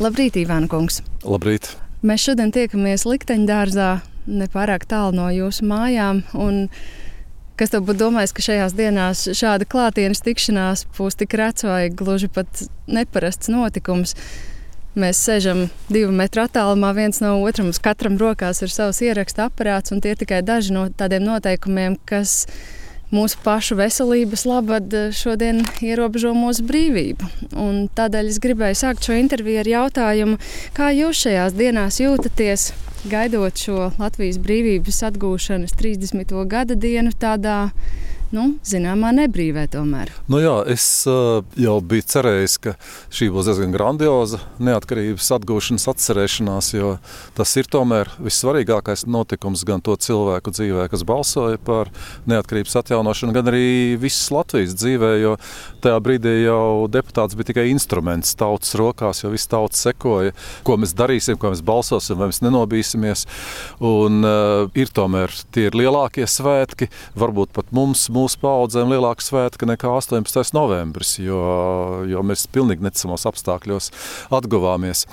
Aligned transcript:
Labrīt, 0.00 0.38
Ivāna 0.40 0.64
kungs! 0.64 1.02
Labrīt! 1.28 1.66
Mēs 2.00 2.22
šodien 2.24 2.48
tiekamies 2.56 3.02
likteņdārzā, 3.04 3.88
nepārāk 4.32 4.86
tālu 4.88 5.12
no 5.18 5.26
jūsu 5.28 5.66
mājām. 5.68 6.22
Kas 7.60 7.74
tev 7.74 7.84
būtu 7.84 8.00
domājis, 8.06 8.32
ka 8.32 8.44
šajās 8.46 8.76
dienās 8.78 9.26
šāda 9.36 9.68
klātienes 9.68 10.24
tikšanās 10.24 10.86
būs 10.96 11.20
tik 11.20 11.36
rets 11.36 11.68
vai 11.68 11.90
gluži 11.92 12.30
pat 12.32 12.62
neparasts 12.88 13.52
notikums? 13.52 14.16
Mēs 14.96 15.20
sēžam 15.20 15.66
divu 15.92 16.16
metru 16.16 16.46
attālumā 16.46 16.94
viens 16.96 17.20
no 17.20 17.34
otra. 17.44 17.66
Mums 17.68 17.82
katram 17.84 18.16
rokās 18.16 18.64
ir 18.64 18.72
savs 18.72 19.02
ieraksta 19.04 19.50
aparāts, 19.50 19.92
un 19.92 20.00
tie 20.00 20.14
ir 20.16 20.24
tikai 20.24 20.40
daži 20.40 20.72
no 20.78 20.88
tādiem 20.88 21.28
noteikumiem, 21.28 22.00
kas 22.08 22.46
mūsu 23.14 23.38
pašu 23.44 23.76
veselības 23.78 24.44
labad 24.46 24.94
šodien 25.16 25.64
ierobežo 25.82 26.34
mūsu 26.36 26.64
brīvību. 26.68 27.30
Un 27.58 27.88
tādēļ 27.96 28.30
es 28.30 28.38
gribēju 28.42 28.78
sākt 28.78 29.06
šo 29.06 29.18
interviju 29.18 29.62
ar 29.62 29.70
jautājumu, 29.74 30.38
kā 30.76 30.92
jūs 30.94 31.24
šajās 31.26 31.56
dienās 31.58 32.00
jūtaties, 32.02 32.70
gaidot 33.10 33.56
šo 33.58 33.90
Latvijas 33.98 34.38
brīvības 34.42 35.02
atgūšanas 35.10 35.74
30. 35.80 36.36
gada 36.50 36.78
dienu 36.78 37.12
tādā 37.18 37.58
nu, 38.34 38.46
zināmā 38.66 39.10
nebrīvē 39.16 39.66
tomēr. 39.72 40.12
Nu 40.30 40.40
jā, 40.42 40.54
es 40.70 40.84
uh, 41.10 41.42
jau 41.58 41.76
biju 41.82 42.06
cerējis, 42.12 42.56
ka 42.62 42.74
šī 43.14 43.30
būs 43.34 43.48
diezgan 43.50 43.74
grandioza 43.74 44.40
neatkarības 44.62 45.30
atgūšanas 45.38 45.88
atcerēšanās, 45.92 46.72
jo 46.76 46.92
tas 47.38 47.54
ir 47.60 47.70
tomēr 47.70 48.12
vissvarīgākais 48.22 49.06
notikums 49.10 49.64
gan 49.68 49.82
to 49.84 49.96
cilvēku 49.98 50.54
dzīvē, 50.54 50.86
kas 50.92 51.04
balsoja 51.08 51.60
par 51.64 51.90
neatkarības 52.30 52.78
atjaunošanu, 52.82 53.34
gan 53.36 53.50
arī 53.52 53.96
visas 54.00 54.30
Latvijas 54.34 54.76
dzīvē, 54.78 55.12
jo 55.24 55.36
tajā 55.82 55.98
brīdī 56.04 56.36
jau 56.44 56.86
deputāts 56.92 57.36
bija 57.38 57.50
tikai 57.50 57.66
instruments 57.72 58.36
tautas 58.38 58.76
rokās, 58.78 59.24
jo 59.24 59.32
viss 59.32 59.50
tauts 59.50 59.82
sekoja, 59.86 60.34
ko 60.66 60.78
mēs 60.80 60.94
darīsim, 60.98 61.38
ko 61.40 61.52
mēs 61.52 61.64
balsosim, 61.66 62.18
vai 62.20 62.30
mēs 62.30 62.42
nenobīsimies. 62.44 63.26
Un 63.84 64.22
uh, 64.26 64.70
ir 64.78 64.92
tomēr 64.94 65.34
tie 65.54 65.68
ir 65.68 65.78
lielākie 65.78 66.26
svētki, 66.28 66.90
varbūt 67.18 67.54
pat 67.56 67.70
mums, 67.76 68.06
mūsu 68.20 68.40
paudzēm 68.42 68.92
lielāka 68.92 69.24
svētka 69.24 69.68
nekā 69.68 69.90
18. 69.98 70.52
novembris, 70.56 71.16
jo, 71.22 71.40
jo 72.10 72.22
mēs 72.26 72.46
pilnīgi 72.52 72.84
necamos 72.84 73.26
apstākļos 73.30 73.90
atguvāmies. 74.36 75.06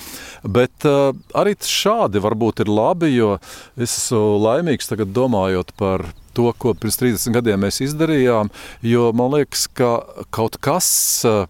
Bet 0.44 0.88
uh, 0.88 1.11
arī 1.38 1.55
šādi 1.63 2.22
varbūt 2.23 2.66
ir 2.66 2.72
labi, 2.72 3.13
jo 3.16 3.35
es 3.80 3.95
esmu 4.03 4.38
laimīgs 4.44 4.91
tagad 4.91 5.13
domājot 5.16 5.73
par 5.80 6.05
to, 6.38 6.52
ko 6.59 6.75
pirms 6.78 7.00
30 7.02 7.39
gadiem 7.39 7.63
mēs 7.66 7.81
izdarījām, 7.88 8.52
jo 8.85 9.11
man 9.17 9.38
liekas, 9.38 9.69
ka 9.78 10.02
kaut 10.33 10.59
kas. 10.61 10.89
Uh, 11.28 11.45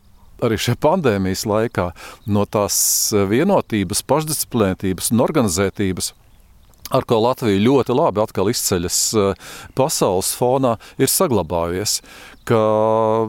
arī 0.46 0.54
šajā 0.62 0.78
pandēmijas 0.86 1.48
laikā 1.50 1.88
no 2.30 2.44
tās 2.46 2.78
vienotības, 3.32 4.04
pašdisciplinētības 4.06 5.10
un 5.16 5.24
organizētības 5.26 6.12
ar 6.94 7.08
ko 7.08 7.20
Latvija 7.24 7.64
ļoti 7.64 7.96
labi 7.98 8.24
izceļas 8.52 9.00
eh, 9.18 9.46
pasaules 9.78 10.34
fonā, 10.38 10.78
ir 10.98 11.12
saglabājies 11.12 12.02
ka 12.48 12.60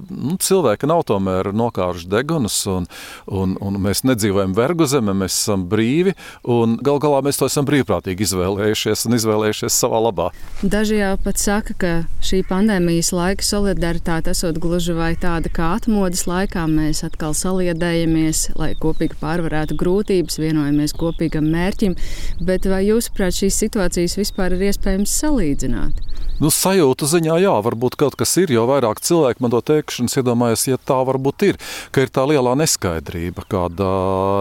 nu, 0.08 0.36
cilvēki 0.42 0.88
nav 0.88 1.04
tomēr 1.08 1.50
nokāruši 1.56 2.08
degunus, 2.10 2.58
un, 2.70 2.86
un, 3.26 3.56
un 3.64 3.78
mēs 3.82 4.04
nedzīvojam 4.06 4.54
vergu 4.56 4.86
zemē, 4.88 5.14
mēs 5.24 5.36
esam 5.40 5.66
brīvi, 5.70 6.14
un 6.48 6.76
gal 6.84 7.00
galā 7.02 7.20
mēs 7.26 7.40
to 7.40 7.48
esam 7.50 7.66
brīvprātīgi 7.68 8.26
izvēlējušies 8.28 9.06
un 9.08 9.18
izvēlējušies 9.18 9.78
savā 9.82 10.02
labā. 10.08 10.28
Daži 10.62 11.00
jau 11.00 11.14
pat 11.24 11.42
saka, 11.42 11.76
ka 11.78 11.92
šī 12.24 12.42
pandēmijas 12.48 13.10
laika 13.16 13.46
solidaritāte 13.46 14.34
esot 14.34 14.60
gluži 14.62 14.96
vai 14.96 15.12
tāda 15.20 15.50
kā 15.52 15.72
atmodas 15.78 16.26
laikā, 16.30 16.66
mēs 16.70 17.04
atkal 17.06 17.34
saliedējamies, 17.38 18.48
lai 18.58 18.72
kopīgi 18.78 19.18
pārvarētu 19.22 19.78
grūtības, 19.78 20.40
vienojamies 20.42 20.96
kopīgam 20.98 21.50
mērķim, 21.52 21.96
bet 22.44 22.68
vai 22.70 22.84
jūsuprāt 22.88 23.42
šīs 23.42 23.62
situācijas 23.64 24.18
vispār 24.20 24.56
ir 24.56 24.68
iespējams 24.70 25.18
salīdzināt? 25.22 26.04
Nu, 26.38 26.52
sajūta 26.54 27.08
ziņā, 27.10 27.40
jā, 27.42 27.52
varbūt 27.66 27.96
kaut 27.98 28.14
kas 28.18 28.36
ir, 28.38 28.52
jo 28.54 28.62
vairāk 28.68 29.00
cilvēki 29.08 29.42
man 29.42 29.52
to 29.52 29.60
teikšanas 29.64 30.18
iedomājas, 30.20 30.66
ja 30.68 30.78
tā 30.78 30.98
varbūt 31.08 31.44
ir, 31.48 31.58
ka 31.94 32.04
ir 32.04 32.12
tā 32.14 32.24
lielā 32.28 32.54
neskaidrība, 32.60 33.46
kāda 33.50 33.88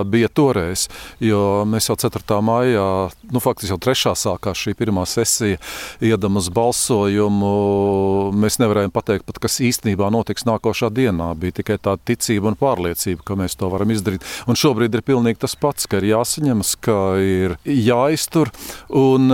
bija 0.09 0.29
toreiz. 0.29 0.87
Jo 1.23 1.63
mēs 1.69 1.89
jau 1.89 1.97
4. 1.97 2.39
maijā, 2.45 2.87
nu, 3.33 3.41
faktiski 3.43 3.73
jau 3.73 3.79
3. 3.87 4.13
sākās 4.19 4.61
šī 4.61 4.75
pirmā 4.77 5.07
sesija, 5.09 5.61
iedam 6.03 6.37
uz 6.37 6.51
balsojumu. 6.53 7.53
Mēs 8.37 8.59
nevarējām 8.61 8.93
pateikt, 8.93 9.25
pat, 9.27 9.41
kas 9.47 9.59
īstenībā 9.63 10.11
notiks 10.13 10.45
nākošā 10.47 10.91
dienā. 10.93 11.31
Bija 11.39 11.59
tikai 11.61 11.79
tā 11.81 11.97
ticība 11.97 12.51
un 12.51 12.59
pārliecība, 12.59 13.25
ka 13.25 13.39
mēs 13.39 13.57
to 13.57 13.71
varam 13.73 13.95
izdarīt. 13.95 14.25
Un 14.47 14.59
šobrīd 14.59 14.93
ir 14.93 15.05
pilnīgi 15.07 15.41
tas 15.47 15.57
pats, 15.59 15.89
ka 15.89 16.01
ir 16.01 16.11
jāsaņemas, 16.11 16.75
ka 16.83 16.99
ir 17.23 17.57
jāiztur 17.65 18.51
un 18.93 19.31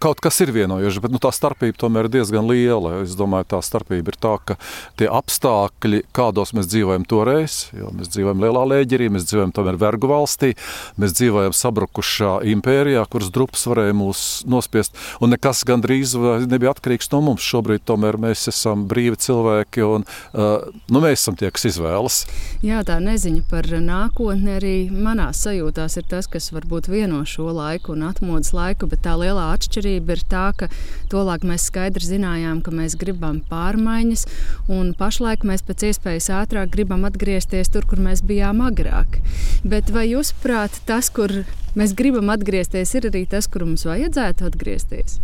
kaut 0.00 0.24
kas 0.24 0.40
ir 0.42 0.54
vienojošs, 0.56 1.00
bet 1.04 1.14
nu, 1.14 1.20
tā 1.22 1.32
starp 1.34 1.50
starpība 1.50 1.78
tomēr 1.78 2.06
ir 2.06 2.14
diezgan 2.14 2.46
liela. 2.48 3.02
Es 3.04 3.16
domāju, 3.18 3.48
tā 3.50 3.60
starpība 3.64 4.12
ir 4.12 4.18
tā, 4.20 4.29
ka 4.46 4.56
tie 5.00 5.08
apstākļi, 5.10 6.02
kādos 6.16 6.54
mēs 6.56 6.68
dzīvojam 6.70 7.06
toreiz, 7.08 7.66
jo 7.76 7.90
mēs 7.96 8.12
dzīvojam 8.14 8.44
lielā 8.44 8.64
lēģerī, 8.74 9.10
mēs 9.14 9.26
dzīvojam 9.30 9.54
tomēr 9.56 9.78
vergu 9.80 10.10
valstī, 10.10 10.52
mēs 11.00 11.14
dzīvojam 11.18 11.54
sabrukušā 11.56 12.32
impērijā, 12.54 13.04
kuras 13.10 13.32
drupas 13.34 13.66
varēja 13.70 13.96
mūs 13.96 14.24
nospiest, 14.50 14.96
un 15.20 15.34
nekas 15.34 15.64
gandrīz 15.68 16.14
nebija 16.50 16.74
atkarīgs 16.74 17.10
no 17.14 17.22
mums. 17.24 17.46
Šobrīd 17.50 17.84
tomēr 17.88 18.18
mēs 18.20 18.46
esam 18.52 18.86
brīvi 18.90 19.18
cilvēki, 19.20 19.84
un 19.86 20.04
uh, 20.06 20.68
nu, 20.90 21.02
mēs 21.02 21.22
esam 21.22 21.38
tie, 21.40 21.50
kas 21.54 21.66
izvēlas. 21.72 22.22
Jā, 22.66 22.82
tā 22.86 22.98
neziņa 23.02 23.44
par 23.50 23.66
nākotni 23.82 24.56
arī 24.58 24.74
manās 24.92 25.42
sajūtās 25.46 25.98
ir 26.00 26.08
tas, 26.10 26.28
kas 26.30 26.50
varbūt 26.54 26.90
vieno 26.92 27.22
šo 27.28 27.50
laiku 27.56 27.94
un 27.96 28.04
atmodas 28.08 28.52
laiku, 28.56 28.88
bet 28.90 29.04
tā 29.06 29.16
lielā 29.20 29.50
atšķirība 29.54 30.16
ir 30.16 30.24
tā, 30.30 30.46
ka 30.56 30.70
tolāk 31.12 31.46
mēs 31.48 31.68
skaidri 31.70 32.06
zinājām, 32.06 32.62
ka 32.64 32.74
mēs 32.74 32.96
gribam 33.00 33.40
pārmaiņas, 33.50 34.19
un 34.68 34.92
pašlaik 34.98 35.46
mēs 35.48 35.64
pēc 35.66 35.86
iespējas 35.90 36.30
ātrāk 36.40 36.72
gribam 36.74 37.06
atgriezties 37.08 37.72
tur, 37.72 37.86
kur 37.86 38.02
mēs 38.02 38.24
bijām 38.26 38.62
agrāk. 38.66 39.20
Bet 39.64 39.92
vai 39.94 40.08
jūs 40.10 40.34
prāt, 40.42 40.80
tas, 40.88 41.10
kur 41.12 41.42
mēs 41.78 41.94
gribam 41.96 42.30
atgriezties, 42.32 42.94
ir 42.98 43.08
arī 43.10 43.24
tas, 43.30 43.48
kur 43.50 43.64
mums 43.66 43.86
vajadzētu 43.88 44.46
atgriezties? 44.48 45.18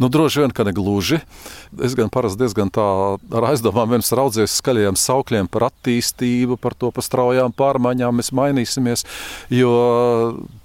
Nu, 0.00 0.08
droši 0.12 0.42
vien, 0.42 0.52
ka 0.54 0.64
ne 0.66 0.72
gluži. 0.74 1.20
Es 1.84 1.94
gan 1.98 2.10
parasti 2.12 2.40
diezgan 2.42 2.72
tā 2.72 2.84
ar 3.18 3.46
aizdomām 3.52 3.92
viens 3.94 4.10
raudzies 4.12 4.56
skaļajiem 4.58 4.98
saukļiem 4.98 5.50
par 5.52 5.68
attīstību, 5.68 6.58
par 6.60 6.74
to, 6.78 6.90
par 6.94 7.04
straujām 7.06 7.54
pārmaiņām 7.56 8.18
mēs 8.18 8.32
mainīsimies, 8.36 9.04
jo 9.52 9.72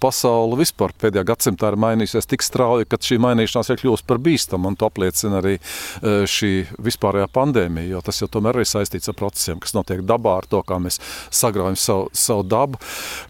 pasaule 0.03 0.57
vispār 0.59 0.95
pēdējā 0.97 1.25
gadsimtā 1.31 1.71
ir 1.71 1.79
mainījusies 1.83 2.29
tik 2.29 2.45
strauji, 2.45 2.87
ka 2.89 2.99
šī 3.01 3.19
mainīšanās 3.23 3.71
ir 3.73 3.81
kļuvusi 3.81 4.07
par 4.07 4.21
bīstamu, 4.23 4.71
un 4.71 4.79
to 4.79 4.89
apliecina 4.89 5.41
arī 5.41 5.57
e, 5.57 6.15
šī 6.29 6.51
vispārējā 6.87 7.29
pandēmija, 7.35 7.91
jo 7.93 8.03
tas 8.05 8.21
jau 8.23 8.29
tomēr 8.31 8.61
ir 8.63 8.69
saistīts 8.69 9.11
ar 9.11 9.17
procesiem, 9.19 9.61
kas 9.63 9.75
notiek 9.77 10.03
dabā, 10.07 10.39
ar 10.41 10.49
to, 10.49 10.63
kā 10.67 10.79
mēs 10.81 10.99
sagraujam 11.33 11.77
savu, 11.79 12.09
savu 12.17 12.45
dabu. 12.47 12.81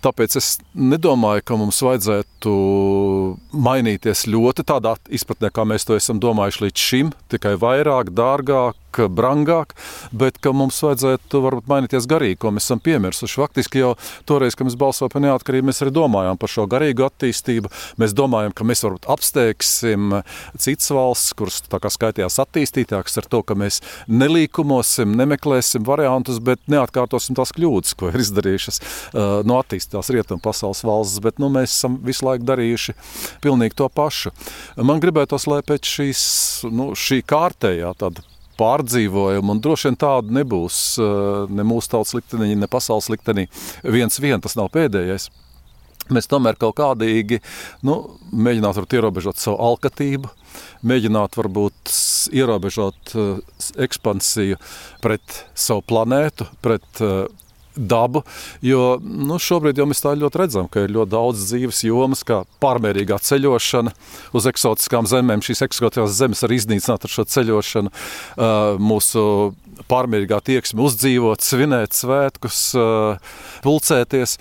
Tāpēc 0.05 0.37
es 0.39 0.51
nedomāju, 0.77 1.45
ka 1.47 1.59
mums 1.59 1.81
vajag 1.83 1.96
vajadzētu 1.97 2.51
mainīties 3.51 4.25
ļoti 4.29 4.65
tādā 4.67 4.95
izpratnē, 5.09 5.49
kā 5.51 5.65
mēs 5.65 5.85
to 5.87 5.97
esam 5.97 6.19
domājuši 6.21 6.63
līdz 6.65 6.83
šim, 6.89 7.11
tikai 7.31 7.55
vairāk, 7.59 8.11
dārgāk, 8.13 8.77
brangāk, 9.05 9.75
bet 10.11 10.39
ka 10.41 10.53
mums 10.55 10.79
vajadzētu 10.81 11.41
varbūt 11.43 11.69
mainīties 11.69 12.09
garīgi, 12.09 12.39
ko 12.41 12.51
mēs 12.55 12.67
esam 12.67 12.81
piemirsuši. 12.83 13.39
Faktiski 13.43 13.83
jau 13.83 13.93
toreiz, 14.27 14.57
kad 14.57 14.67
mēs 14.67 14.77
balsojām 14.79 15.13
par 15.13 15.23
neatkarību, 15.27 15.69
mēs 15.69 15.83
arī 15.85 15.93
domājām 15.95 16.39
par 16.41 16.51
šo 16.51 16.65
garīgu 16.69 17.05
attīstību. 17.07 17.71
Mēs 18.01 18.15
domājam, 18.17 18.55
ka 18.57 18.67
mēs 18.67 18.83
varbūt 18.85 19.07
apsteigsim 19.13 20.19
citas 20.57 20.91
valsts, 20.93 21.35
kuras 21.37 21.61
skaitījās 21.97 22.39
attīstītākas, 22.43 23.17
ar 23.21 23.29
to, 23.29 23.41
ka 23.47 23.57
mēs 23.57 23.79
nelīkumosim, 24.09 25.15
nemeklēsim 25.17 25.85
variantus, 25.87 26.41
bet 26.43 26.63
neatkārtosim 26.71 27.37
tās 27.37 27.53
kļūdas, 27.55 27.95
ko 27.97 28.11
ir 28.11 28.21
izdarījušas 28.23 28.81
uh, 28.81 29.25
no 29.47 29.59
attīstītās 29.61 30.11
rietumu 30.13 30.43
pasaules 30.43 30.83
valsts. 30.87 31.21
Bet 31.23 31.41
nu, 31.43 31.51
mēs 31.53 31.73
esam 31.73 31.99
visu 32.05 32.27
laiku 32.27 32.47
darījuši 32.47 32.97
pilnīgi 33.43 33.77
to 33.77 33.89
pašu. 33.93 34.33
Man 34.77 35.03
gribētos, 35.03 35.47
lai 35.49 35.61
pēc 35.65 35.93
šīs, 35.97 36.23
nu, 36.71 36.91
šī 36.97 37.21
kārtējā 37.27 37.93
tāda 37.99 38.23
pārdzīvojumu, 38.57 39.53
un 39.53 39.61
droši 39.63 39.89
vien 39.89 39.99
tāda 39.99 40.37
nebūs 40.39 40.77
eh, 41.01 41.51
ne 41.53 41.65
mūsu 41.67 41.93
tautas 41.93 42.15
liktenī, 42.17 42.53
ne 42.57 42.69
pasaules 42.71 43.09
liktenī. 43.13 43.47
Viens 43.83 44.21
vien 44.23 44.43
tas 44.43 44.57
nav 44.59 44.71
pēdējais. 44.75 45.29
Mēs 46.13 46.29
tomēr 46.31 46.55
kaut 46.55 46.77
kādīgi 46.77 47.41
nu, 47.83 47.97
mēģināt 48.31 48.93
ierobežot 48.95 49.41
savu 49.41 49.57
alkatību, 49.73 50.29
mēģināt 50.87 51.35
varbūt 51.35 51.91
ierobežot 52.37 53.11
uh, 53.19 53.41
ekspansiju 53.83 54.55
pret 55.03 55.41
savu 55.51 55.83
planētu, 55.89 56.47
pret 56.63 57.03
uh, 57.03 57.25
dabu. 57.77 58.23
Jo 58.65 58.97
nu, 59.01 59.39
šobrīd 59.41 59.79
mēs 59.87 60.03
tā 60.03 60.15
ļoti 60.17 60.41
redzam, 60.41 60.69
ka 60.71 60.85
ir 60.85 60.93
ļoti 60.95 61.13
daudz 61.13 61.45
dzīves 61.51 61.83
jomas, 61.87 62.23
kā 62.27 62.41
pārmērīgā 62.63 63.19
ceļošana 63.23 63.93
uz 64.37 64.49
eksotiskām 64.51 65.09
zemēm. 65.09 65.45
Šīs 65.45 65.65
eksotiskās 65.67 66.17
zemes 66.17 66.43
var 66.45 66.55
iznīcināt 66.57 67.07
ar 67.07 67.13
šo 67.13 67.27
ceļošanu. 67.35 67.93
Mūsu 68.81 69.27
pārmērīgā 69.91 70.41
tieksme 70.45 70.87
uzdzīvot, 70.87 71.45
svinēt 71.45 71.97
svētkus, 71.97 72.63
pulcēties 73.65 74.37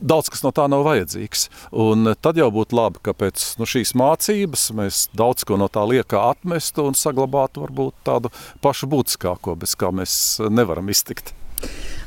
daudz 0.00 0.30
kas 0.30 0.44
no 0.44 0.52
tā 0.54 0.66
nav 0.70 0.84
vajadzīgs. 0.86 1.48
Un 1.74 2.14
tad 2.22 2.38
jau 2.40 2.48
būtu 2.54 2.76
labi, 2.78 3.02
ka 3.02 3.14
pēc 3.16 3.44
nu, 3.60 3.66
šīs 3.68 3.94
mācības 3.98 4.68
mēs 4.78 5.02
daudz 5.18 5.46
ko 5.48 5.58
no 5.60 5.68
tā 5.72 5.84
liekā 5.88 6.22
atmestu 6.30 6.86
un 6.88 6.98
saglabātu 6.98 7.64
varbūt 7.66 7.98
tādu 8.06 8.32
pašu 8.64 8.90
būtiskāko, 8.90 9.58
bez 9.58 9.74
kā 9.78 9.92
mēs 9.94 10.38
nevaram 10.50 10.90
iztikt. 10.92 11.34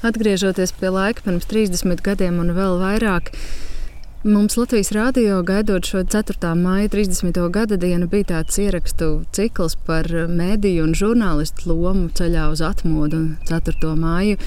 Atgriežoties 0.02 0.74
pie 0.80 0.90
laika 0.94 1.26
pirms 1.26 1.46
30 1.50 2.02
gadiem 2.06 2.40
un 2.42 2.56
vēl 2.58 2.80
vairāk, 2.82 3.34
Mums 4.22 4.54
Latvijas 4.54 4.92
rādio 4.94 5.40
gaidot 5.42 5.82
šo 5.90 6.04
4. 6.06 6.56
maija 6.56 6.90
30. 6.94 7.50
gada 7.50 7.78
dienu 7.78 8.06
bija 8.08 8.28
tāds 8.30 8.60
ierakstu 8.62 9.08
cikls 9.34 9.74
par 9.88 10.06
mēdīju 10.30 10.84
un 10.86 10.94
žurnālistu 10.94 11.72
lomu 11.72 12.12
ceļā 12.14 12.44
uz 12.54 12.62
atmodu 12.62 13.24
4. 13.50 13.96
māju. 13.98 14.38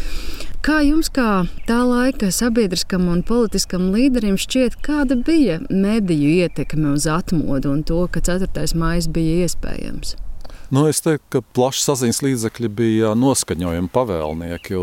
Kā 0.62 0.76
jums, 0.86 1.10
kā 1.10 1.48
tā 1.66 1.80
laika 1.88 2.30
sabiedriskam 2.30 3.08
un 3.10 3.24
politiskam 3.26 3.90
līderim, 3.90 4.38
šķiet, 4.38 4.78
kāda 4.78 5.18
bija 5.18 5.58
mediju 5.66 6.30
ietekme 6.46 6.94
uz 6.94 7.08
atmodu 7.10 7.74
un 7.74 7.82
to, 7.82 8.04
ka 8.06 8.22
4. 8.22 8.70
maija 8.78 9.10
bija 9.10 9.48
iespējams? 9.48 10.14
Nu, 10.74 10.88
es 10.90 10.98
teiktu, 11.04 11.22
ka 11.30 11.40
plašs 11.54 11.84
saziņas 11.86 12.18
līdzekļi 12.24 12.68
bija 12.74 13.12
noskaņojumi 13.14 13.92
pavēlnieki. 13.94 14.80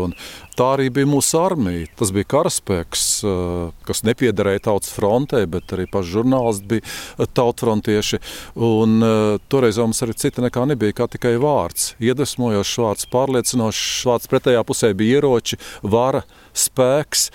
Tā 0.52 0.66
arī 0.74 0.90
bija 0.92 1.08
mūsu 1.08 1.38
armija. 1.40 1.86
Tas 1.96 2.10
bija 2.12 2.28
karaspēks, 2.28 3.02
eh, 3.24 3.70
kas 3.88 4.02
nepiederēja 4.04 4.66
tautas 4.68 4.92
frontē, 4.92 5.46
bet 5.48 5.72
arī 5.72 5.86
paši 5.88 6.12
žurnālisti 6.18 6.68
bija 6.68 7.26
tautfrontieši. 7.32 8.20
Un, 8.56 9.02
uh, 9.02 9.38
toreiz 9.48 9.78
mums 9.78 10.02
arī 10.04 10.14
cita 10.14 10.42
nekā 10.42 10.66
nebija, 10.68 10.92
kā 10.92 11.08
tikai 11.08 11.38
vārds. 11.40 11.94
Iedvesmojošs 12.00 12.74
vārds, 12.84 13.08
pārliecinošs 13.08 14.04
vārds. 14.04 14.28
Pretējā 14.28 14.62
pusē 14.68 14.92
bija 14.94 15.20
ieroči, 15.20 15.56
vara, 15.82 16.22
spēks. 16.52 17.30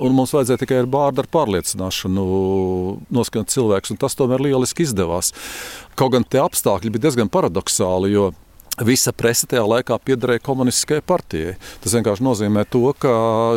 Un 0.00 0.16
mums 0.16 0.32
vajadzēja 0.32 0.62
tikai 0.64 0.80
ar 0.80 0.88
bārdu 0.88 1.20
ar 1.20 1.28
pārliecināšanu 1.28 2.24
noskaņot 3.12 3.52
cilvēkus. 3.52 3.98
Tas 4.00 4.16
tomēr 4.16 4.40
lieliski 4.48 4.86
izdevās. 4.86 5.32
Kaut 5.94 6.16
gan 6.16 6.24
tie 6.24 6.40
apstākļi 6.40 6.94
bija 6.94 7.10
diezgan 7.10 7.28
paradoxāli, 7.28 8.14
jo 8.16 8.32
Visa 8.80 9.12
presa 9.12 9.44
tajā 9.44 9.62
laikā 9.68 9.98
piederēja 10.00 10.40
komunistiskajai 10.46 11.02
partijai. 11.04 11.50
Tas 11.84 11.92
vienkārši 11.92 12.24
nozīmē 12.24 12.64
to, 12.72 12.80
ka 12.96 13.10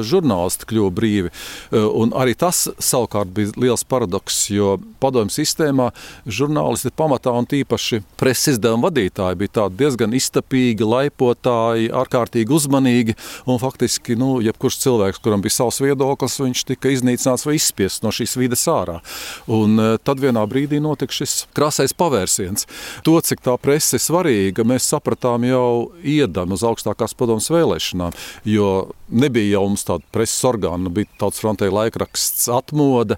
žurnālisti 0.03 0.67
kļuva 0.67 0.91
brīvi. 0.91 1.29
E, 1.31 1.79
un 1.79 2.11
arī 2.19 2.33
tas 2.35 2.65
savukārt 2.83 3.31
bija 3.31 3.53
liels 3.55 3.85
paradoks, 3.87 4.41
jo 4.51 4.73
padomju 4.99 5.31
sistēmā 5.31 5.87
žurnālisti 6.27 6.91
pamatā 6.91 7.31
un 7.31 7.47
tīpaši 7.47 8.01
preses 8.19 8.57
izdevuma 8.57 8.89
vadītāji 8.89 9.39
bija 9.39 9.69
diezgan 9.71 10.13
iztapīgi, 10.19 10.83
laipotāji, 10.83 11.87
ārkārtīgi 11.95 12.55
uzmanīgi. 12.59 13.17
Faktiski, 13.65 14.17
nu, 14.19 14.41
jebkurš 14.43 14.81
cilvēks, 14.83 15.23
kuram 15.23 15.41
bija 15.41 15.55
savs 15.61 15.79
viedoklis, 15.81 16.37
viņš 16.43 16.65
tika 16.73 16.91
iznīcināts 16.91 17.47
vai 17.47 17.55
izspiests 17.55 18.03
no 18.03 18.11
šīs 18.13 18.35
vides 18.37 18.67
ārā. 18.67 18.99
Un 19.47 19.79
e, 19.79 19.87
tad 20.03 20.19
vienā 20.19 20.43
brīdī 20.43 20.83
notika 20.83 21.15
šis 21.23 21.45
krasais 21.55 21.95
pavērsiens. 21.95 22.67
To, 23.07 23.15
cik 23.23 23.41
tā 23.47 23.55
presa 23.63 23.95
ir 23.95 24.03
svarīga, 24.03 24.67
mēs 24.67 24.91
sapratām 24.91 25.14
sapratām 25.15 25.45
jau 25.47 25.91
iedam 26.03 26.51
uz 26.51 26.63
augstākās 26.63 27.15
padomus 27.15 27.49
vēlēšanām, 27.49 28.13
jo 28.45 28.91
nebija 29.09 29.55
jau 29.55 29.65
mums 29.69 29.85
tāda 29.87 30.05
preses 30.13 30.41
orgāna, 30.47 30.85
nu, 30.85 30.93
bija 30.93 31.09
tautas 31.19 31.41
frontē 31.43 31.69
laikraksts 31.71 32.47
atmoda, 32.53 33.17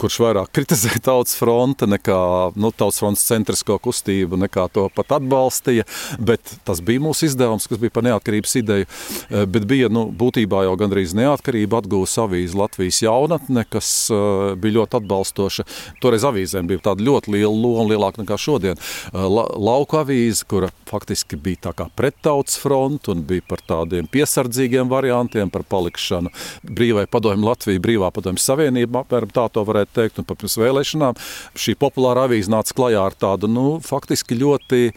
kurš 0.00 0.20
vairāk 0.24 0.50
kritizēja 0.56 1.02
tautas 1.10 1.36
fronte 1.38 1.88
nekā 1.90 2.20
nu, 2.60 2.72
tautas 2.74 3.00
frontes 3.02 3.26
centrisko 3.28 3.78
kustību, 3.82 4.38
nekā 4.46 4.66
to 4.74 4.88
pat 4.94 5.16
atbalstīja, 5.20 5.86
bet 6.18 6.54
tas 6.66 6.82
bija 6.84 7.02
mūsu 7.04 7.28
izdevums, 7.28 7.68
kas 7.70 7.80
bija 7.82 7.94
par 7.94 8.06
neatkarības 8.06 8.56
ideju, 8.62 8.88
eh, 9.30 9.46
bet 9.46 9.68
bija 9.70 9.90
nu, 9.92 10.06
būtībā 10.10 10.64
jau 10.66 10.76
gandrīz 10.80 11.14
neatkarība 11.18 11.80
atgūs 11.82 12.16
avīze 12.22 12.58
Latvijas 12.58 13.00
jaunatne, 13.04 13.64
kas 13.70 13.88
uh, 14.12 14.52
bija 14.60 14.80
ļoti 14.80 14.98
atbalstoša. 15.00 15.64
Toreiz 16.02 16.24
avīzēm 16.28 16.68
bija 16.68 16.82
tāda 16.90 17.04
ļoti 17.06 17.34
liela 17.36 17.52
loma, 17.54 17.86
lielāka 17.90 18.22
nekā 18.22 18.36
šodien. 18.40 18.80
Uh, 19.12 19.24
la, 19.30 19.46
lauku 19.56 20.00
avīze, 20.00 20.44
kura 20.48 20.70
faktiski 20.90 21.38
bija 21.40 21.72
prettautas 21.96 22.56
fronte 22.60 23.12
un 23.12 23.22
bija 23.26 23.44
par 23.48 23.62
tādiem 23.66 24.08
piesardzīgiem 24.10 24.90
variantiem, 24.90 25.19
par 25.28 25.62
palikšanu 25.68 26.30
brīvai 26.64 27.06
padomju 27.10 27.48
Latvijai, 27.48 27.82
brīvā 27.82 28.10
padomju 28.14 28.40
savienība, 28.40 29.04
apmēram 29.04 29.32
tā 29.34 29.46
to 29.52 29.64
varētu 29.66 29.94
teikt. 29.96 30.20
Un 30.20 30.28
pirms 30.28 30.56
vēlēšanām 30.60 31.18
šī 31.58 31.76
populāra 31.80 32.26
avīze 32.28 32.52
nāca 32.52 32.74
klajā 32.76 33.02
ar 33.10 33.16
tādu 33.18 33.50
nu, 33.50 33.66
faktiski 33.84 34.38
ļoti 34.38 34.80
e, 34.88 34.92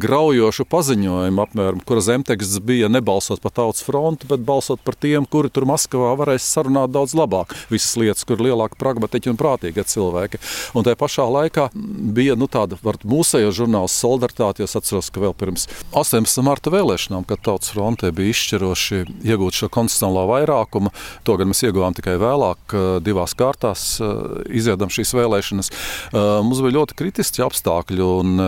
graujošu 0.00 0.66
paziņojumu, 0.70 1.44
apmēram, 1.44 1.82
kura 1.86 2.02
zemteksts 2.04 2.62
bija 2.64 2.90
nebalsot 2.92 3.42
par 3.44 3.54
tautas 3.54 3.84
fronti, 3.84 4.28
bet 4.30 4.44
balsot 4.46 4.82
par 4.84 4.98
tiem, 4.98 5.26
kuri 5.28 5.52
tur 5.52 5.68
Maskavā 5.68 6.14
varēs 6.18 6.46
sarunāt 6.46 6.94
daudz 6.94 7.16
labāk. 7.18 7.54
Visas 7.72 7.96
lietas, 8.00 8.24
kur 8.26 8.38
ir 8.38 8.50
lielāki 8.50 8.78
pragmatiķi 8.80 9.32
un 9.32 9.40
prātīgi 9.40 9.84
cilvēki. 9.94 10.40
Un 10.74 10.86
tajā 10.86 10.98
pašā 11.00 11.26
laikā 11.30 11.68
bija 11.74 12.36
nu, 12.38 12.48
tāda 12.50 12.78
mūsējo 12.80 13.52
žurnāla 13.54 13.90
solidaritāte. 13.90 14.64
Es 14.64 14.76
atceros, 14.78 15.10
ka 15.12 15.22
vēl 15.22 15.34
pirms 15.36 15.66
18. 15.92 16.44
marta 16.46 16.72
vēlēšanām, 16.74 17.26
kad 17.28 17.42
Tautas 17.44 17.72
frontē 17.74 18.10
bija 18.14 18.32
izšķiroši 18.34 19.04
iegūt 19.44 19.58
šo 19.58 19.68
konstitucionālo 19.72 20.24
vairākumu. 20.30 20.92
To 21.24 21.36
gan 21.38 21.50
mēs 21.50 21.62
ieguvām 21.66 21.94
tikai 21.96 22.16
vēlāk, 22.20 22.74
divās 23.04 23.34
kārtās 23.36 24.00
izjādām 24.48 24.92
šīs 24.92 25.14
vēlēšanas. 25.16 25.70
Mums 26.14 26.62
bija 26.64 26.78
ļoti 26.78 26.96
kritiski 26.98 27.44
apstākļi, 27.44 28.00
un 28.04 28.42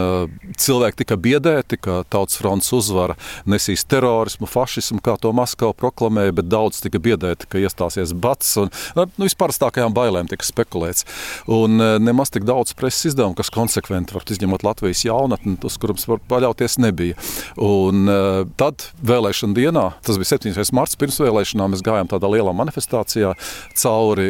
cilvēki 0.57 1.03
tika 1.03 1.19
biedēti, 1.21 1.79
ka 1.81 2.03
Tautas 2.09 2.39
fronts 2.41 2.73
uzvara 2.77 3.17
nesīs 3.49 3.85
terorismu, 3.89 4.49
fašismu, 4.49 5.03
kā 5.05 5.17
to 5.21 5.33
Maskava 5.37 5.77
proklamēja, 5.77 6.35
bet 6.37 6.49
daudz 6.51 6.81
tika 6.85 7.01
biedēti, 7.03 7.49
ka 7.51 7.61
iestāsies 7.61 8.15
bats. 8.17 8.55
Un, 8.61 8.73
nu, 8.97 9.07
vispārstākajām 9.27 9.95
bailēm 9.97 10.31
tika 10.31 10.47
spekulēts. 10.47 11.07
Un 11.53 11.77
nemaz 12.03 12.33
tik 12.35 12.47
daudz 12.49 12.75
preses 12.79 13.13
izdevumu, 13.13 13.37
kas 13.39 13.53
konsekventi 13.53 14.17
var 14.17 14.25
izņemot 14.27 14.65
Latvijas 14.67 15.05
jaunatni, 15.07 15.57
uz 15.67 15.77
kuriem 15.81 15.99
var 16.07 16.23
paļauties 16.31 16.79
nebija. 16.83 17.17
Un, 17.63 18.07
tad 18.61 18.89
vēlēšana 19.07 19.57
dienā, 19.57 19.87
tas 20.07 20.19
bija 20.21 20.37
7. 20.37 20.55
Marts, 20.87 20.99
pirms 21.01 21.19
vēlēšanām, 21.19 21.75
mēs 21.75 21.83
gājām 21.83 22.09
tādā 22.11 22.29
lielā 22.31 22.53
manifestācijā 22.55 23.33
cauri 23.75 24.29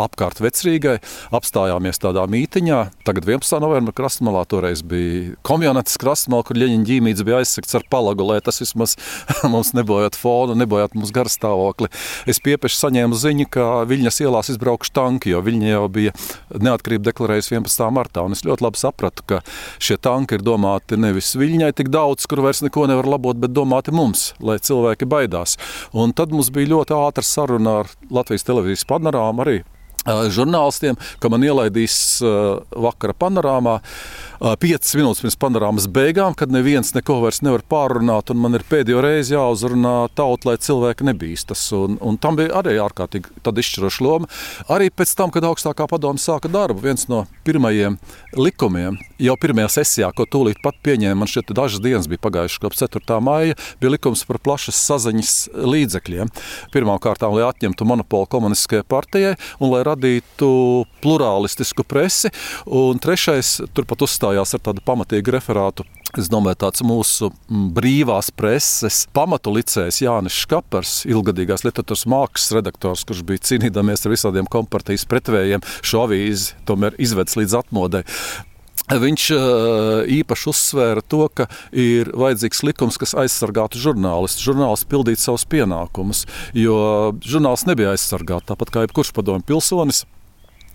apkārt 0.00 0.40
vecrīgai, 0.40 0.96
apstājāmies 1.36 2.00
tādā 2.00 2.24
mītiņā. 2.30 2.78
Tagad 3.04 3.28
11. 3.28 3.60
novembrī 3.60 3.92
krastmalā 3.98 4.46
toreiz 4.48 4.80
bija 4.82 5.36
komjonetes 5.44 5.98
krastmalā, 6.00 6.46
kur 6.48 6.56
Ļeņņa 6.58 6.86
ģīmīts 6.88 7.24
bija 7.26 7.42
aizsegts 7.42 7.76
ar 7.76 7.84
palagu, 7.90 8.24
lai 8.24 8.40
tas 8.44 8.60
vismaz 8.62 8.96
mums 9.52 9.74
nebojāt 9.76 10.16
fonu, 10.16 10.56
nebojāt 10.56 10.96
mūsu 10.96 11.12
garstāvokli. 11.16 11.90
Es 12.28 12.40
piepeši 12.40 12.80
saņēmu 12.80 13.18
ziņu, 13.18 13.48
ka 13.52 13.68
Viļņas 13.88 14.22
ielās 14.24 14.52
izbraukšu 14.54 14.94
tanki, 14.96 15.34
jo 15.34 15.42
Viļņa 15.44 15.70
jau 15.74 15.84
bija 15.92 16.14
neatkarību 16.56 17.04
deklarējusi 17.10 17.58
11. 17.58 17.84
martā. 17.94 18.24
Un 18.24 18.36
es 18.36 18.44
ļoti 18.48 18.64
labi 18.64 18.80
sapratu, 18.80 19.26
ka 19.28 19.42
šie 19.82 19.98
tanki 20.00 20.38
ir 20.38 20.46
domāti 20.46 20.98
nevis 21.00 21.34
Viļņai 21.38 21.70
tik 21.78 21.92
daudz, 21.92 22.26
kur 22.30 22.42
vairs 22.46 22.64
neko 22.64 22.88
nevar 22.90 23.08
labot, 23.16 23.38
bet 23.38 23.52
domāti 23.54 23.94
mums, 23.94 24.32
lai 24.40 24.58
cilvēki 24.62 25.08
baidās. 25.08 25.58
Un 25.98 26.14
tad 26.14 26.30
mums 26.34 26.52
bija 26.54 26.70
ļoti 26.76 26.94
ātra 26.94 27.24
saruna 27.26 27.80
ar 27.82 27.90
Latvijas 28.14 28.46
televīzijas 28.46 28.86
panorāmu 28.88 29.42
arī 29.44 29.58
žurnālistiem, 30.32 30.96
ka 31.18 31.30
man 31.32 31.44
ielaidīs 31.44 31.96
vakara 32.70 33.16
panorāmā. 33.18 33.78
Piecas 34.38 34.92
minūtes 34.94 35.18
pirms 35.18 35.34
panorāmas 35.42 35.88
beigām, 35.90 36.30
kad 36.38 36.52
neviens 36.54 36.92
neko 36.94 37.16
vairs 37.24 37.40
nevar 37.42 37.64
pārrunāt, 37.66 38.30
un 38.30 38.38
man 38.38 38.54
ir 38.54 38.62
pēdējo 38.70 39.00
reizi 39.02 39.34
jāuzrunā 39.34 39.94
tauta, 40.14 40.52
lai 40.52 40.60
cilvēki 40.62 41.08
nebīstas. 41.08 41.64
Un, 41.74 41.96
un 41.98 42.14
tam 42.22 42.38
bija 42.38 42.52
arī 42.60 42.76
ārkārtīgi 42.78 43.34
izšķiroša 43.42 44.04
loma. 44.06 44.28
Arī 44.70 44.92
pēc 44.94 45.16
tam, 45.18 45.32
kad 45.34 45.42
augstākā 45.48 45.88
padome 45.90 46.22
sāka 46.22 46.46
darbu, 46.54 46.84
viens 46.84 47.08
no 47.10 47.24
pirmajiem 47.48 47.96
likumiem, 48.38 49.00
jau 49.18 49.34
pirmajā 49.42 49.72
sesijā, 49.80 50.12
ko 50.14 50.28
tūlīt 50.30 50.62
pat 50.62 50.78
pieņēma, 50.86 51.18
man 51.18 51.32
šķiet, 51.32 51.50
dažas 51.58 51.82
dienas 51.82 52.06
bija 52.06 52.22
pagājušas 52.28 52.62
kopš 52.62 52.84
4. 52.84 53.18
maija, 53.26 53.58
bija 53.82 53.94
likums 53.96 54.22
par 54.28 54.38
plašas 54.38 54.78
saziņas 54.84 55.34
līdzekļiem. 55.66 56.30
Pirmkārt, 56.76 57.26
lai 57.26 57.42
atņemtu 57.48 57.90
monopolu 57.90 58.30
komunistiskajai 58.30 58.86
partijai 58.86 59.34
un 59.58 59.74
lai 59.74 59.82
radītu 59.88 60.54
plurālistisku 61.02 61.82
presi. 61.82 62.30
Un 62.70 63.02
trešais, 63.02 63.56
turpat 63.74 64.06
uzstājās 64.06 64.27
ar 64.36 64.66
tādu 64.68 64.84
pamatīgu 64.84 65.38
referātu 65.38 65.86
Es 66.16 66.30
domāju, 66.32 66.56
tāds 66.62 66.80
mūsu 66.88 67.28
brīvās 67.76 68.30
preses 68.32 69.02
pamatu 69.12 69.52
licējs 69.52 70.00
Jānis 70.06 70.38
Škapers, 70.40 71.02
ilgadīgais 71.04 71.66
literatūras 71.66 72.06
mākslas 72.08 72.54
redaktors, 72.56 73.02
kurš 73.04 73.20
bija 73.28 73.44
cīnīdamies 73.44 74.06
ar 74.06 74.14
visādiem 74.14 74.48
kompartijas 74.48 75.04
pretvējiem, 75.10 75.66
šo 75.84 76.06
avīzi 76.06 76.56
tomēr 76.68 76.96
izvedis 76.96 77.36
līdz 77.36 77.58
atmodai. 77.60 78.06
Viņš 78.88 79.24
īpaši 80.16 80.48
uzsvēra 80.48 81.04
to, 81.04 81.26
ka 81.28 81.44
ir 81.76 82.08
vajadzīgs 82.16 82.64
likums, 82.64 82.96
kas 82.96 83.12
aizsargātu 83.20 83.76
žurnālistu. 83.76 84.46
Žurnālists 84.48 84.88
pildītu 84.88 85.20
savus 85.20 85.44
pienākumus, 85.52 86.24
jo 86.56 86.78
žurnālists 87.20 87.68
nebija 87.68 87.92
aizsargāts 87.92 88.48
tāpat 88.48 88.72
kā 88.72 88.86
jebkurš 88.86 89.12
padomju 89.12 89.44
pilsonis. 89.50 90.06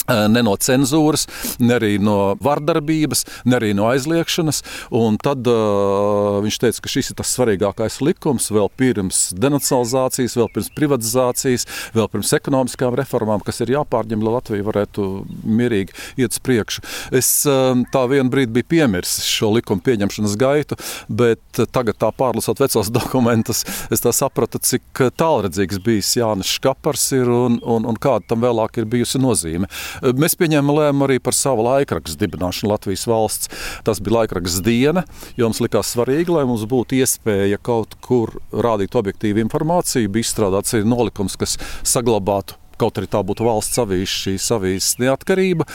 Ne 0.03 0.41
no 0.43 0.55
cenzūras, 0.59 1.27
ne 1.63 1.77
arī 1.77 1.93
no 2.03 2.35
vardarbības, 2.43 3.23
ne 3.47 3.55
arī 3.55 3.71
no 3.77 3.87
aizliegšanas. 3.87 4.59
Un 4.99 5.15
tad 5.21 5.47
uh, 5.47 6.41
viņš 6.43 6.59
teica, 6.59 6.81
ka 6.83 6.91
šis 6.91 7.13
ir 7.13 7.17
tas 7.21 7.31
svarīgākais 7.37 8.01
likums 8.03 8.49
vēl 8.51 8.67
pirms 8.79 9.21
denacionalizācijas, 9.39 10.35
vēl 10.39 10.49
pirms 10.51 10.71
privatizācijas, 10.75 11.67
vēl 11.95 12.09
pirms 12.11 12.33
ekonomiskām 12.35 12.97
reformām, 12.99 13.43
kas 13.47 13.63
ir 13.63 13.71
jāpārņem, 13.77 14.25
lai 14.25 14.35
Latvija 14.35 14.67
varētu 14.67 15.07
mierīgi 15.47 15.95
iet 16.19 16.35
uz 16.35 16.41
priekšu. 16.43 16.83
Es 17.15 17.31
uh, 17.47 17.71
tā 17.95 18.03
vienu 18.11 18.33
brīdi 18.33 18.51
biju 18.59 18.69
piemirsis 18.75 19.29
šo 19.29 19.53
likumu 19.55 19.85
pieņemšanas 19.87 20.35
gaitu, 20.39 20.79
bet 21.07 21.63
tagad, 21.71 21.95
tā 22.01 22.11
pārlasot 22.11 22.59
vecos 22.59 22.91
dokumentus, 22.99 23.63
es 23.87 24.03
sapratu, 24.13 24.59
cik 24.59 25.05
tālredzīgs 25.15 25.79
bijis 25.83 26.11
Jānis 26.19 26.51
Škapars 26.57 27.07
ir 27.15 27.31
un, 27.31 27.57
un, 27.63 27.87
un 27.87 27.97
kāda 28.03 28.33
tam 28.33 28.43
vēlāk 28.43 28.81
ir 28.81 28.89
bijusi 28.89 29.21
nozīme. 29.23 29.71
Mēs 30.01 30.37
pieņēmām 30.39 30.73
lēmumu 30.77 31.07
arī 31.07 31.19
par 31.23 31.37
savu 31.37 31.65
laikrakstu 31.67 32.23
dibināšanu 32.23 32.71
Latvijas 32.73 33.05
valsts. 33.09 33.51
Tas 33.85 34.01
bija 34.03 34.21
laikraksts 34.21 34.63
diena, 34.65 35.05
jo 35.37 35.49
mums 35.49 35.61
likās 35.63 35.93
svarīgi, 35.93 36.33
lai 36.33 36.47
mums 36.49 36.65
būtu 36.69 36.99
iespēja 37.01 37.61
kaut 37.61 37.97
kur 38.03 38.35
rādīt 38.51 38.97
objektīvu 38.99 39.43
informāciju. 39.45 40.11
Bija 40.13 40.27
izstrādāts 40.27 40.75
arī 40.77 40.87
nolikums, 40.89 41.37
kas 41.39 41.57
saglabātu 41.85 42.59
kaut 42.79 42.97
arī 42.99 43.09
tā 43.11 43.21
būtu 43.25 43.45
valsts 43.45 43.81
avīze, 43.83 44.09
šīs 44.11 44.47
avīzes 44.55 44.99
neatkarība. 45.03 45.67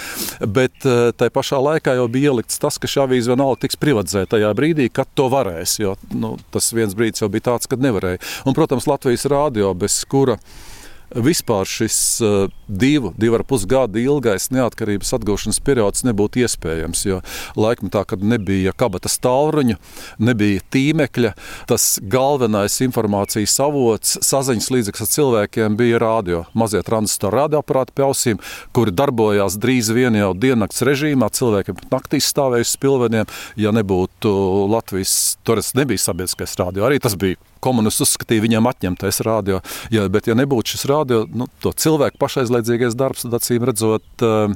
Bet 0.45 0.77
tajā 0.83 1.35
pašā 1.35 1.61
laikā 1.63 1.95
jau 1.99 2.09
bija 2.13 2.33
ielikts 2.33 2.61
tas, 2.63 2.79
ka 2.81 2.91
šī 2.91 3.05
avīze 3.07 3.33
vienalga 3.33 3.63
tiks 3.65 3.79
privatizēta 3.81 4.37
tajā 4.37 4.51
brīdī, 4.59 4.89
kad 4.93 5.11
to 5.19 5.29
varēs. 5.33 5.79
Jo 5.83 5.97
nu, 6.13 6.37
tas 6.55 6.73
viens 6.77 6.97
brīdis 6.99 7.25
jau 7.25 7.31
bija 7.33 7.51
tāds, 7.53 7.71
kad 7.71 7.83
nevarēja. 7.85 8.23
Un, 8.45 8.57
protams, 8.59 8.89
Latvijas 8.91 9.29
rādio, 9.31 9.73
bez 9.79 10.01
kura 10.11 10.39
vispār 11.15 11.69
šis 11.69 11.99
uh, 12.21 12.51
divu, 12.69 13.13
divu 13.17 13.39
ar 13.39 13.45
pus 13.49 13.65
gadu 13.69 14.01
ilgais 14.01 14.51
neatkarības 14.53 15.15
atgūšanas 15.17 15.61
periods 15.65 16.05
nebūtu 16.07 16.43
iespējams. 16.45 17.05
Jo 17.09 17.21
laikmetā, 17.59 18.05
kad 18.09 18.23
nebija 18.25 18.75
kabatas 18.77 19.19
tālruņa, 19.25 19.79
nebija 20.21 20.65
tīmekļa, 20.75 21.33
tas 21.71 21.89
galvenais 22.03 22.79
informācijas 22.85 23.57
avots, 23.65 24.19
saziņas 24.27 24.71
līdzeklis 24.75 25.07
ar 25.07 25.13
cilvēkiem 25.15 25.79
bija 25.81 26.03
radio. 26.03 26.45
Mazie 26.59 26.83
transistoru 26.87 27.43
radioaparāti 27.43 27.97
pie 27.97 28.07
ausīm, 28.09 28.43
kuri 28.77 28.95
darbojās 28.95 29.59
drīz 29.61 29.93
vien 29.97 30.19
jau 30.19 30.33
diennakts 30.37 30.85
režīmā. 30.87 31.31
Cilvēkiem 31.39 31.79
pat 31.81 31.99
naktīs 31.99 32.29
stāvēja 32.33 32.67
uz 32.67 32.75
spilveniem. 32.77 33.29
Ja 33.59 33.73
nebūtu 33.75 34.33
Latvijas, 34.73 35.39
toreiz 35.47 35.73
nebija 35.79 36.03
sabiedriskais 36.03 36.59
radio, 36.61 36.87
arī 36.89 37.01
tas 37.03 37.17
bija 37.19 37.39
komunisti 37.65 38.05
uzskatīja 38.07 38.45
viņam 38.45 38.69
atņemtais 38.71 39.23
radio. 39.27 39.63
Ja, 39.95 40.07
bet, 40.13 40.31
ja 40.31 40.37
nebūtu 40.39 40.75
šis 40.75 40.87
radio, 40.91 41.25
nu, 41.31 41.49
to 41.63 41.73
cilvēku 41.73 42.21
pašaizliedzīgais 42.23 42.99
darbs, 42.99 43.27
tad 43.27 43.39
acīm 43.41 43.67
redzot, 43.69 44.07
uh, 44.27 44.53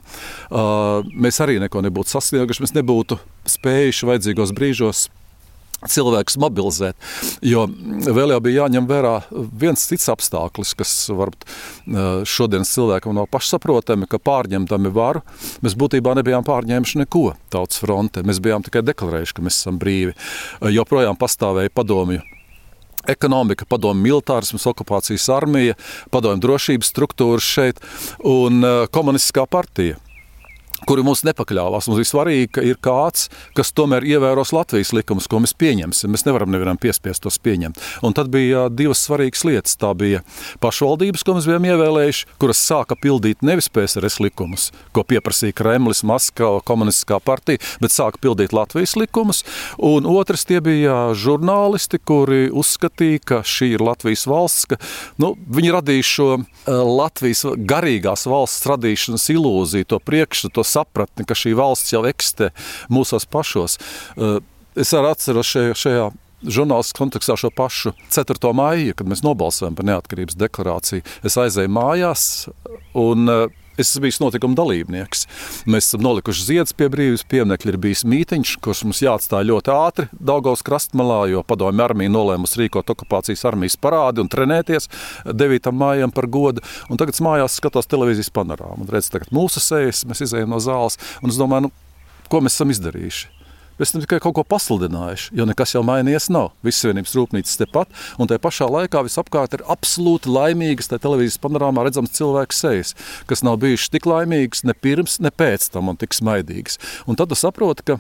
uh, 0.51 1.11
mēs 1.13 1.43
arī 1.45 1.59
neko 1.63 1.85
nebūtu 1.87 2.17
sasnieguši. 2.17 2.67
Mēs 2.67 2.77
nebūtu 2.79 3.19
spējuši 3.53 4.13
vajadzīgos 4.13 4.55
brīžos 4.57 5.09
cilvēkus 5.89 6.39
mobilizēt. 6.43 6.97
Jo 7.45 7.65
vēl 7.67 8.35
jau 8.35 8.41
bija 8.45 8.63
jāņem 8.63 8.89
vērā 8.91 9.15
viens 9.31 9.87
cits 9.89 10.09
apstākļus, 10.13 10.75
kas 10.79 10.93
varbūt 11.11 11.47
šodienas 12.29 12.73
cilvēkam 12.77 13.17
nav 13.19 13.29
pašsaprotami, 13.33 14.09
ka 14.11 14.23
pārņemdami 14.23 14.93
varu, 14.95 15.25
mēs 15.65 15.77
būtībā 15.79 16.15
nebijām 16.19 16.47
pārņēmuši 16.47 17.03
neko 17.05 17.33
tautas 17.53 17.83
fronte. 17.83 18.25
Mēs 18.27 18.43
bijām 18.43 18.65
tikai 18.67 18.85
deklarējuši, 18.87 19.37
ka 19.39 19.47
mēs 19.47 19.59
esam 19.63 19.81
brīvi. 19.83 20.15
Joprojām 20.73 21.19
pastāvēja 21.19 21.75
padomju 21.75 22.23
ekonomika, 23.09 23.67
padomju 23.69 24.03
militārisms, 24.03 24.69
okupācijas 24.71 25.29
armija, 25.33 25.77
padomju 26.15 26.43
drošības 26.47 26.93
struktūras 26.95 27.47
šeit 27.47 27.83
un 28.25 28.63
uh, 28.63 28.87
komunistiskā 28.93 29.47
partija 29.51 29.99
kuri 30.89 31.05
mums 31.07 31.23
nepakļāvās. 31.27 31.89
Mums 31.91 32.03
ir 32.03 32.09
svarīgi, 32.09 32.51
ka 32.57 32.65
ir 32.67 32.79
kāds, 32.83 33.29
kas 33.57 33.73
tomēr 33.77 34.07
ievēros 34.07 34.53
Latvijas 34.55 34.93
likumus, 34.97 35.29
ko 35.31 35.43
mēs 35.43 35.55
pieņemsim. 35.59 36.13
Mēs 36.13 36.27
nevaram 36.27 36.53
nevienam 36.53 36.81
piespiest 36.81 37.25
tos 37.25 37.39
pieņemt. 37.43 37.81
Un 38.07 38.17
tad 38.17 38.33
bija 38.33 38.67
divas 38.73 39.03
svarīgas 39.07 39.45
lietas. 39.49 39.77
Tā 39.81 39.93
bija 39.99 40.23
pašvaldības, 40.63 41.25
ko 41.27 41.37
mēs 41.37 41.49
bijām 41.49 41.69
ievēlējuši, 41.73 42.27
kuras 42.43 42.63
sāka 42.63 42.97
pildīt 42.99 43.45
nevis 43.47 43.71
PSRS 43.73 44.21
likumus, 44.23 44.71
ko 44.95 45.05
pieprasīja 45.07 45.57
Kremlis, 45.59 46.03
Maskava, 46.07 46.63
komunistiskā 46.67 47.21
partija, 47.23 47.63
bet 47.83 47.95
sāka 47.95 48.21
pildīt 48.23 48.55
Latvijas 48.57 48.97
likumus. 48.99 49.43
Un 49.83 50.09
otrs 50.11 50.47
tie 50.49 50.61
bija 50.65 51.13
žurnālisti, 51.19 52.01
kuri 52.03 52.49
uzskatīja, 52.51 53.23
ka 53.25 53.41
šī 53.47 53.73
ir 53.77 53.85
Latvijas 53.85 54.27
valsts, 54.31 54.69
ka 54.73 54.79
nu, 55.23 55.33
viņi 55.37 55.75
radīja 55.77 56.09
šo 56.09 56.29
uh, 56.37 56.45
Latvijas 56.69 57.45
garīgās 57.57 58.27
valsts 58.31 58.67
radīšanas 58.71 59.29
ilūziju, 59.35 59.89
to 59.93 60.01
priekšstatu, 60.03 60.65
sapratni, 60.73 61.27
ka 61.29 61.37
šī 61.39 61.55
valsts 61.59 61.95
jau 61.95 62.05
eksistē 62.09 62.51
mūsos 62.93 63.29
pašos. 63.31 63.79
Eh, 64.17 64.41
es 64.83 64.93
arī 64.97 65.13
atceros 65.13 65.53
šajā, 65.53 65.79
šajā 65.85 66.11
žurnālistiskā 66.43 67.05
kontekstā 67.05 67.37
šo 67.39 67.53
pašu 67.55 67.93
4. 68.11 68.53
maiju, 68.57 68.97
kad 68.99 69.07
mēs 69.07 69.23
nobalsojam 69.23 69.77
par 69.79 69.87
neatkarības 69.87 70.39
deklarāciju. 70.41 71.05
Es 71.23 71.39
aizēju 71.39 71.71
mājās 71.71 72.25
un 72.99 73.31
uh, 73.31 73.62
Es 73.83 73.91
esmu 73.91 74.05
bijis 74.05 74.21
notikuma 74.23 74.55
dalībnieks. 74.55 75.25
Mēs 75.67 75.89
esam 75.89 76.05
nolikuši 76.07 76.45
ziedus 76.47 76.77
pie 76.79 76.87
brīvības 76.93 77.25
pieminiekļa. 77.33 77.73
Ir 77.73 77.79
bijis 77.83 78.05
mītiņš, 78.07 78.53
kurš 78.63 78.85
mums 78.87 79.03
jāatstāj 79.03 79.49
ļoti 79.49 79.75
ātri 79.75 80.07
Daugaus 80.15 80.63
krastmalā, 80.67 81.25
jo 81.33 81.43
padomju 81.47 81.83
armija 81.83 82.13
nolēmusi 82.15 82.63
rīkot 82.63 82.95
okupācijas 82.95 83.43
armijas 83.51 83.79
parādi 83.83 84.23
un 84.23 84.31
trenēties 84.31 84.87
9. 85.27 85.75
maijam 85.75 86.15
par 86.15 86.31
godu. 86.31 86.63
Un 86.87 87.01
tagad 87.01 87.19
mājās 87.27 87.59
skatos 87.59 87.91
televīzijas 87.91 88.31
panorāmu 88.35 88.87
un 88.87 88.95
redzu 88.95 89.27
mūsu 89.35 89.61
sejas, 89.63 90.07
mēs 90.07 90.23
izējām 90.29 90.55
no 90.55 90.63
zāles. 90.63 91.01
Un 91.25 91.35
es 91.35 91.43
domāju, 91.43 91.67
nu, 91.67 92.27
ko 92.31 92.45
mēs 92.45 92.55
esam 92.55 92.71
izdarījuši? 92.71 93.42
Esam 93.83 94.03
tikai 94.05 94.21
kaut 94.23 94.37
ko 94.37 94.45
pasludinājuši, 94.47 95.33
jo 95.39 95.47
nekas 95.49 95.75
jau 95.75 95.83
mainījies 95.87 96.29
nav. 96.31 96.53
Visas 96.63 96.85
Savienības 96.85 97.17
rūpnīcas 97.19 97.59
tepat, 97.59 97.91
un 98.21 98.31
tajā 98.31 98.43
pašā 98.43 98.69
laikā 98.71 99.03
visapkārt 99.09 99.57
ir 99.59 99.65
absolūti 99.73 100.31
laimīgas, 100.31 100.91
tā 100.93 101.01
televīzijas 101.03 101.41
panorāmā 101.43 101.87
redzams 101.89 102.15
cilvēku 102.15 102.55
sejas, 102.55 102.95
kas 103.31 103.43
nav 103.47 103.59
bijušas 103.65 103.91
tik 103.95 104.07
laimīgas 104.07 104.63
ne 104.69 104.77
pirms, 104.79 105.19
ne 105.25 105.33
pēc 105.35 105.67
tam 105.75 105.91
un 105.91 105.99
tik 105.99 106.15
smaidīgas. 106.15 106.79
Un 107.11 107.19
tad 107.19 107.33
tu 107.33 107.39
saproti, 107.39 107.87
ka 107.91 107.99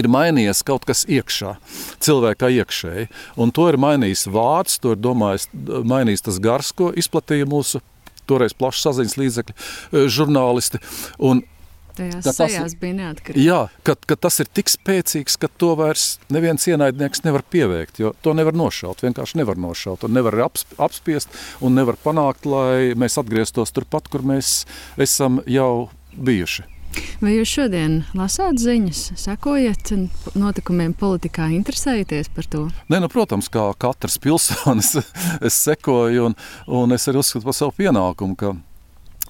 ir 0.00 0.08
mainījies 0.12 0.62
kaut 0.66 0.86
kas 0.88 1.04
iekšā, 1.08 1.56
cilvēkā 2.04 2.50
iekšēji. 2.60 3.10
Un 3.40 3.52
to 3.54 3.68
ir 3.70 3.78
mainījis 3.80 4.26
vārds, 4.32 4.80
to 4.82 4.96
ir 4.96 5.02
domājis, 5.02 5.48
mainījis 5.52 6.26
tas 6.30 6.40
gars, 6.42 6.72
ko 6.76 6.90
izplatīja 6.96 7.48
mūsu 7.48 7.82
toreiz 8.26 8.56
plašs 8.56 8.82
saziņas 8.88 9.18
līdzekļi, 9.20 9.54
eh, 9.54 10.08
žurnālisti. 10.10 10.82
Un 11.18 11.44
Tajās 11.96 12.26
tas 12.26 12.38
sejās 12.38 12.76
bija 12.80 12.98
neatkarība. 13.00 13.44
Jā, 13.44 13.60
ka, 13.86 13.96
ka 13.96 14.18
tas 14.26 14.40
ir 14.44 14.50
tik 14.52 14.70
spēcīgs, 14.72 15.38
ka 15.40 15.48
to 15.48 15.72
vairs 15.78 16.06
neviens 16.32 16.66
ienaidnieks 16.68 17.24
nevar 17.24 17.44
pieveikt, 17.50 18.00
jo 18.02 18.12
to 18.24 18.36
nevar 18.36 18.56
nošaut, 18.56 19.04
vienkārši 19.06 19.40
nevar 19.40 19.60
nošaut, 19.60 20.06
un 20.06 20.16
nevar 20.16 20.38
apspiest, 20.46 21.32
un 21.64 21.78
nevar 21.78 21.98
panākt, 22.02 22.48
lai 22.48 22.94
mēs 22.98 23.18
atgrieztos 23.22 23.74
turpat, 23.76 24.10
kur 24.12 24.26
mēs 24.26 24.62
esam 25.00 25.40
jau 25.48 25.88
bijuši. 26.16 26.66
Vai 27.20 27.34
jūs 27.34 27.50
šodien 27.50 27.96
lasāt 28.16 28.60
ziņas, 28.60 29.00
sekojat 29.20 29.92
notikumiem 30.36 30.94
politikā, 30.96 31.48
interesējaties 31.56 32.30
par 32.32 32.48
to? 32.52 32.62
Nē, 32.92 33.00
nu, 33.04 33.10
protams, 33.12 33.50
kā 33.52 33.66
katrs 33.80 34.18
pilsonis, 34.22 34.94
es 35.46 35.58
sekoju, 35.66 36.30
un, 36.30 36.38
un 36.80 36.96
es 36.96 37.08
arī 37.10 37.20
uzskatu 37.20 37.48
par 37.48 37.56
savu 37.56 37.76
pienākumu, 37.76 38.38
ka 38.40 38.54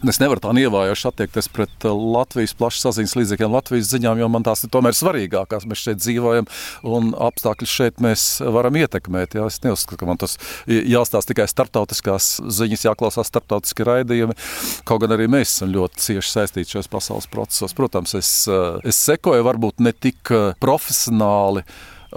Es 0.07 0.21
nevaru 0.23 0.39
tā 0.43 0.53
nievājoši 0.55 1.09
attiekties 1.09 1.49
pret 1.51 1.87
uh, 1.89 1.95
Latvijas 2.17 2.55
plašsaziņas 2.59 3.15
līdzekļiem, 3.19 3.55
Latvijas 3.57 3.89
ziņām, 3.91 4.21
jo 4.21 4.29
man 4.31 4.45
tās 4.47 4.63
ir 4.63 4.71
tomēr 4.71 4.95
svarīgākās. 4.95 5.67
Mēs 5.67 5.83
šeit 5.83 6.03
dzīvojam 6.03 6.47
un 6.87 7.11
apstākļus 7.27 7.73
šeit 7.81 7.99
mēs 8.05 8.27
varam 8.55 8.79
ietekmēt. 8.79 9.35
Jā. 9.39 9.49
Es 9.51 9.59
neuzskatu, 9.65 9.99
ka 10.03 10.09
man 10.09 10.21
tas 10.23 10.37
jāstāsta 10.67 11.33
tikai 11.33 11.49
starptautiskās 11.51 12.29
ziņas, 12.59 12.87
jāklausās 12.87 13.33
starptautiski 13.33 13.87
raidījumi. 13.89 14.37
Kaut 14.87 15.03
gan 15.03 15.17
arī 15.17 15.27
mēs 15.33 15.57
esam 15.57 15.75
ļoti 15.75 16.05
cieši 16.07 16.33
saistīti 16.37 16.77
šajos 16.77 16.93
pasaules 16.93 17.29
procesos. 17.33 17.75
Protams, 17.77 18.15
es, 18.19 18.31
uh, 18.51 18.79
es 18.87 19.01
sekoju 19.09 19.47
varbūt 19.49 19.83
ne 19.83 19.95
tik 19.97 20.31
uh, 20.31 20.53
profesionāli 20.63 21.67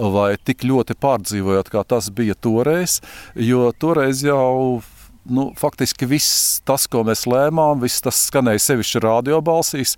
vai 0.00 0.36
tik 0.38 0.62
ļoti 0.64 0.94
pārdzīvojot, 1.02 1.68
kā 1.72 1.82
tas 1.84 2.08
bija 2.14 2.38
toreiz, 2.38 3.00
jo 3.34 3.68
toreiz 3.82 4.22
jau 4.24 4.80
nu, 5.24 5.50
faktiski 5.58 6.08
viss 6.08 6.60
tas, 6.66 6.86
ko 6.90 7.02
mēs 7.06 7.26
lēmām, 7.28 7.80
viss 7.82 8.02
tas 8.04 8.18
skanēja 8.28 8.62
sevišķi 8.64 9.02
radiobalsīs. 9.04 9.96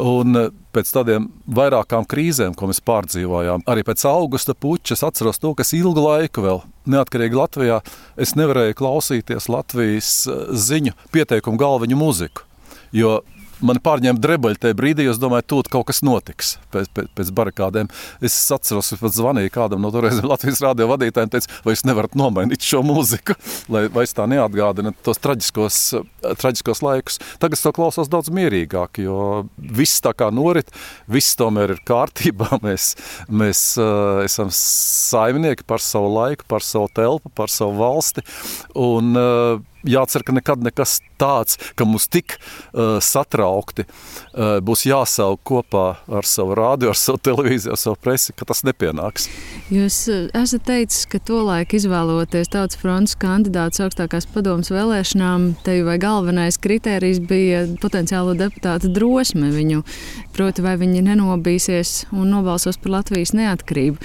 Un 0.00 0.38
eh, 0.38 0.48
pēc 0.74 0.92
tādiem 0.94 1.28
vairākām 1.52 2.06
krīzēm, 2.08 2.56
ko 2.58 2.70
mēs 2.70 2.82
pārdzīvojām, 2.86 3.66
arī 3.68 3.84
pēc 3.86 4.06
augusta 4.08 4.56
puķa, 4.56 4.96
es 4.96 5.04
atceros 5.06 5.42
to, 5.42 5.52
kas 5.58 5.74
ilgu 5.76 6.06
laiku 6.06 6.44
vēl 6.46 6.62
neatkarīgi 6.92 7.38
Latvijā, 7.38 7.82
es 8.20 8.34
nevarēju 8.38 8.78
klausīties 8.80 9.50
Latvijas 9.52 10.14
eh, 10.26 10.42
ziņu 10.68 10.96
pieteikumu 11.14 11.60
galviņu 11.60 12.00
mūziku. 12.00 12.48
Jo 12.92 13.20
man 13.66 13.80
pārņēma 13.82 14.20
drebuļi 14.22 14.60
tajā 14.62 14.76
brīdī, 14.78 15.06
es 15.10 15.20
domāju, 15.22 15.46
tūlīt 15.52 15.70
kaut 15.72 15.86
kas 15.90 16.02
notiks 16.06 16.56
pēc, 16.74 16.90
pēc, 16.94 17.10
pēc 17.16 17.32
barikādēm. 17.36 17.90
Es 18.24 18.36
atceros, 18.54 18.92
ka 18.92 19.00
pat 19.04 19.16
zvanīju 19.16 19.52
kādam 19.54 19.84
no 19.84 19.92
toreizēm 19.94 20.28
Latvijas 20.32 20.62
rādio 20.64 20.88
vadītājiem, 20.90 21.32
teica, 21.32 21.60
vai 21.64 21.76
jūs 21.76 21.84
nevarat 21.88 22.16
nomainīt 22.18 22.66
šo 22.66 22.82
mūziku, 22.86 23.36
lai 23.74 23.86
vairs 23.92 24.14
tā 24.18 24.26
neatgādina 24.30 24.94
tos 25.06 25.22
traģiskos, 25.22 25.80
traģiskos 26.42 26.84
laikus. 26.84 27.20
Tagad 27.42 27.58
es 27.58 27.64
to 27.64 27.74
klausos 27.76 28.10
daudz 28.12 28.32
mierīgāk, 28.34 29.02
jo 29.04 29.46
viss 29.56 30.02
tā 30.04 30.14
kā 30.16 30.30
norit, 30.34 30.72
viss 31.10 31.38
tomēr 31.38 31.76
ir 31.76 31.84
kārtībā. 31.88 32.50
Mēs, 32.62 32.92
mēs 33.26 33.60
uh, 33.80 34.20
esam 34.22 34.52
saimnieki 34.54 35.64
par 35.66 35.82
savu 35.82 36.12
laiku, 36.14 36.46
par 36.48 36.62
savu 36.62 36.86
telpu, 36.94 37.32
par 37.34 37.50
savu 37.50 37.74
valsti. 37.80 38.22
Un, 38.78 39.16
uh, 39.18 39.71
jācer, 39.88 40.24
ka 40.26 40.34
nekad 40.34 40.62
nekas 40.64 41.00
tāds, 41.20 41.58
ka 41.78 41.86
mums 41.88 42.08
tik 42.10 42.36
uh, 42.38 42.98
satraukti 43.02 43.84
uh, 43.86 44.58
būs 44.64 44.86
jāsauk 44.88 45.42
kopā 45.46 45.86
ar 46.10 46.28
savu 46.28 46.56
rādio, 46.58 46.92
ar 46.92 46.98
savu 46.98 47.20
televīziju, 47.22 47.74
ar 47.74 47.80
savu 47.80 47.98
presi, 48.02 48.34
ka 48.36 48.46
tas 48.48 48.64
nepienāks. 48.66 49.28
Jūs 49.72 49.98
uh, 50.12 50.24
esat 50.38 50.66
teicis, 50.68 51.06
ka 51.10 51.20
tolaik 51.22 51.74
izvēloties 51.78 52.52
tautas 52.52 52.78
fronts 52.80 53.16
kandidātus 53.18 53.82
augstākās 53.86 54.28
padomas 54.32 54.72
vēlēšanām, 54.74 55.52
te 55.66 55.78
vai 55.86 55.98
galvenais 56.02 56.58
kritērijs 56.62 57.22
bija 57.28 57.64
potenciālo 57.82 58.34
deputātu 58.38 58.90
drosme 58.92 59.52
viņu, 59.54 59.82
proti 60.36 60.64
vai 60.64 60.76
viņi 60.80 61.04
nenobīsies 61.10 61.94
un 62.12 62.32
nobalsos 62.32 62.80
par 62.82 62.98
Latvijas 62.98 63.34
neatkarību. 63.36 64.00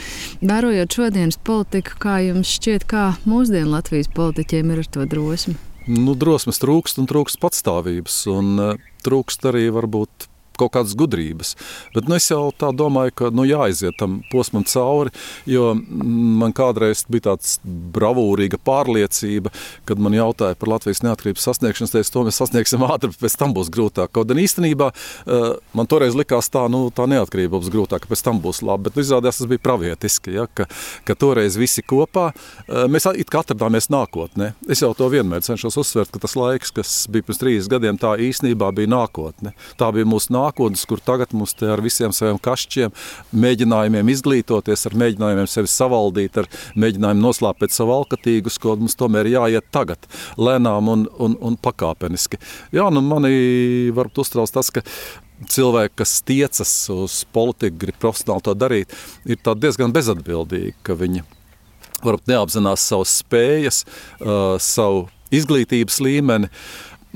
Vērojot 0.48 1.00
šodienas 1.00 1.40
politiku, 1.48 1.98
kā 2.02 2.20
jums 2.26 2.52
šķiet, 2.58 2.88
kā 2.90 3.08
mūsdienu 3.30 3.74
Latvijas 3.76 4.12
politiķiem 4.14 4.74
ir 4.74 4.86
ar 4.86 4.94
to 4.98 5.08
drosmi? 5.10 5.58
Nu, 5.88 6.16
drosmes 6.20 6.62
trūkst 6.64 7.02
un 7.02 7.10
trūkst 7.10 7.40
patstāvības. 7.44 8.22
Un, 8.32 8.54
uh, 8.62 8.90
trūkst 9.08 9.48
arī 9.50 9.68
varbūt 9.74 10.28
kaut 10.60 10.74
kādas 10.76 10.96
gudrības. 10.98 11.56
Bet 11.96 12.10
nu, 12.10 12.18
es 12.18 12.28
jau 12.32 12.50
tā 12.56 12.72
domāju, 12.76 13.14
ka 13.22 13.32
nu, 13.34 13.46
jāiziet 13.48 13.98
tam 14.00 14.22
posmam 14.32 14.66
cauri, 14.68 15.14
jo 15.50 15.74
man 15.78 16.54
kādreiz 16.58 17.06
bija 17.12 17.32
tāds 17.32 17.58
bravūrīga 17.64 18.60
pārliecība, 18.66 19.52
kad 19.88 20.02
man 20.02 20.16
jautāja 20.18 20.58
par 20.60 20.74
Latvijas 20.76 21.04
neatkarības 21.06 21.48
sasniegšanu, 21.50 21.88
es 21.88 21.96
teicu, 21.96 22.14
to 22.14 22.26
mēs 22.28 22.40
sasniegsim 22.42 22.86
ātri, 22.88 23.12
bet 23.14 23.24
pēc 23.24 23.38
tam 23.40 23.56
būs 23.58 23.72
grūtāk. 23.74 24.12
Kaut 24.16 24.30
gan 24.30 24.42
īstenībā 24.42 24.92
eh, 24.92 25.48
man 25.78 25.90
toreiz 25.90 26.18
likās 26.18 26.52
tā, 26.54 26.66
nu, 26.72 26.88
tā 26.94 27.08
neatkarība 27.10 27.60
būs 27.60 27.72
grūtāka, 27.74 28.10
pēc 28.12 28.24
tam 28.26 28.42
būs 28.44 28.64
labi, 28.66 28.88
bet 28.88 28.98
nu, 28.98 29.06
izrādījās 29.06 29.42
tas 29.42 29.50
bija 29.50 29.64
pravietiski, 29.64 30.36
ja, 30.38 30.48
ka, 30.52 30.68
ka 31.08 31.18
toreiz 31.20 31.58
visi 31.60 31.84
kopā, 31.86 32.30
eh, 32.68 32.86
mēs 32.92 33.10
it 33.18 33.32
kā 33.34 33.44
atradāmies 33.46 33.90
nākotnē. 33.94 34.52
Es 34.70 34.84
jau 34.84 34.94
to 34.98 35.08
vienmēr 35.12 35.46
cenšos 35.46 35.80
uzsvērt, 35.80 36.12
ka 36.14 36.22
tas 36.24 36.36
laiks, 36.40 36.74
kas 36.76 36.96
bija 37.12 37.28
pirms 37.28 37.42
30 37.42 37.72
gadiem, 37.72 38.00
tā 38.02 38.16
īstenībā 38.28 38.72
bija 38.76 38.92
nākotne. 38.92 39.54
Tā 39.80 39.92
bija 39.96 40.08
mūsu 40.10 40.34
nākotne 40.36 40.47
nākotnes, 40.48 40.86
kur 40.88 41.02
tagad 41.04 41.34
mums 41.36 41.54
te 41.58 41.68
ar 41.72 41.82
visiem 41.84 42.14
saviem 42.16 42.40
kašķiem, 42.40 42.94
mēģinājumiem 43.36 44.12
izglītoties, 44.14 44.88
ar 44.88 44.98
mēģinājumiem 45.04 45.50
sevi 45.52 45.72
savaldīt, 45.72 46.38
ar 46.42 46.50
mēģinājumu 46.80 47.24
noslēpēt 47.24 47.76
savu 47.76 47.96
alkatīgus, 47.98 48.60
ko 48.62 48.78
mums 48.80 48.98
tomēr 48.98 49.30
jāiet 49.32 49.70
tagad, 49.72 50.08
lēnām 50.40 50.92
un, 50.94 51.08
un, 51.20 51.38
un 51.42 51.58
pakāpeniski. 51.62 52.40
Jā, 52.76 52.90
nu 52.94 53.04
mani 53.06 53.92
varbūt 53.96 54.24
uztrauc 54.24 54.52
tas, 54.54 54.72
ka 54.74 54.84
cilvēki, 55.54 55.96
kas 56.02 56.20
tiecas 56.26 56.74
uz 56.94 57.22
politiku, 57.34 57.84
grib 57.86 58.00
profesionāli 58.02 58.48
to 58.48 58.56
darīt, 58.58 58.96
ir 59.30 59.42
diezgan 59.44 59.94
bezatbildīgi, 59.94 60.78
ka 60.86 60.98
viņi 60.98 61.24
varbūt 62.04 62.30
neapzinās 62.30 62.84
savas 62.86 63.20
spējas, 63.22 63.84
savu 64.64 65.08
izglītības 65.34 66.02
līmeni. 66.04 66.52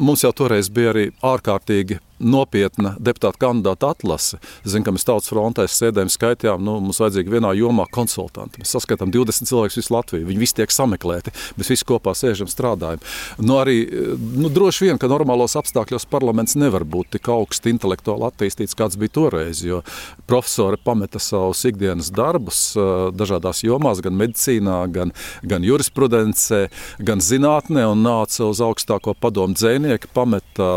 Mums 0.02 0.24
jau 0.26 0.32
toreiz 0.34 0.70
bija 0.74 0.94
arī 0.94 1.10
ārkārtīgi 1.26 2.00
nopietna 2.22 2.96
deputāta 3.02 3.40
kandidāta 3.42 3.92
atlase. 3.96 4.40
Zinu, 4.64 4.86
ka 4.86 4.94
mēs 4.96 5.06
tautas 5.08 5.32
frontē 5.32 5.66
sēdējām, 5.70 6.12
skaitījām, 6.12 6.64
nu, 6.66 6.78
mums 6.86 7.02
vajadzīgi 7.02 7.34
vienā 7.34 7.54
jomā 7.58 7.88
konsultanti. 7.94 8.62
Mēs 8.62 8.74
saskatām 8.76 9.12
20 9.14 9.50
cilvēkus 9.50 9.80
visu 9.82 9.96
Latviju. 9.96 10.28
Viņi 10.30 10.42
visi 10.42 10.58
tiek 10.62 10.74
sameklēti. 10.74 11.34
Mēs 11.60 11.72
visi 11.74 11.88
kopā 11.88 12.14
sēžam, 12.18 12.50
strādājam. 12.52 13.02
Nu, 13.42 13.58
arī, 13.62 13.78
nu, 14.18 14.52
droši 14.54 14.88
vien, 14.88 15.02
ka 15.02 15.10
normālos 15.12 15.58
apstākļos 15.60 16.08
parlaments 16.12 16.58
nevar 16.60 16.86
būt 16.88 17.16
tik 17.18 17.32
augsti 17.34 17.74
intelektuāli 17.74 18.28
attīstīts, 18.30 18.78
kāds 18.78 19.00
bija 19.02 19.16
toreiz. 19.18 19.64
Jo 19.66 19.82
profesori 20.30 20.80
pameta 20.82 21.20
savus 21.22 21.64
ikdienas 21.68 22.12
darbus 22.16 22.72
dažādās 23.18 23.64
jomās, 23.66 24.02
gan 24.04 24.18
medicīnā, 24.20 24.78
gan, 24.94 25.14
gan 25.48 25.66
jurisprudencē, 25.66 26.64
gan 27.04 27.24
zinātnē, 27.24 27.86
un 27.92 28.04
nāca 28.06 28.48
uz 28.48 28.62
augstāko 28.64 29.16
padomu 29.18 29.58
dzēnieku, 29.58 30.12
pameta 30.16 30.70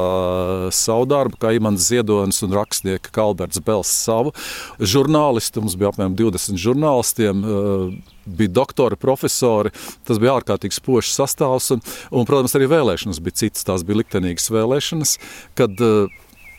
savu 0.75 1.09
darbu, 1.11 1.34
kā 1.41 1.55
Imants 1.57 1.89
Ziedonis 1.91 2.43
un 2.47 2.55
rakstnieka 2.57 3.13
Kalberts 3.15 3.61
Bels 3.65 3.91
savu. 3.91 4.35
Žurnālisti, 4.81 5.63
mums 5.63 5.77
bija 5.79 5.93
apmēram 5.93 6.17
20 6.19 6.61
žurnālistiem, 6.61 7.45
eh, 7.45 8.13
bija 8.25 8.55
doktori, 8.61 8.99
profesori. 9.01 9.75
Tas 10.09 10.21
bija 10.23 10.39
ārkārtīgi 10.39 10.79
spožs 10.79 11.15
sastāvs. 11.17 11.71
Un, 11.75 11.85
un, 12.11 12.29
protams, 12.29 12.57
arī 12.57 12.71
vēlēšanas 12.73 13.23
bija 13.25 13.45
citas. 13.45 13.67
Tās 13.67 13.85
bija 13.87 14.03
liktenīgas 14.03 14.51
vēlēšanas, 14.53 15.17
kad 15.59 15.81
uh, 15.85 16.13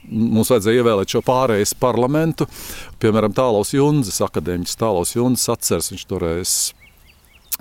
mums 0.09 0.51
vajadzēja 0.53 0.83
ievēlēt 0.83 1.15
šo 1.15 1.21
pārējais 1.25 1.75
parlamentu. 1.81 2.47
Piemēram, 3.01 3.35
Tālaus 3.35 3.73
Junzes, 3.75 4.21
akadēmiķis 4.25 4.81
Tālaus 4.81 5.15
Junzes 5.17 5.51
atceras, 5.53 5.91
viņš 5.93 6.09
toreiz 6.09 6.55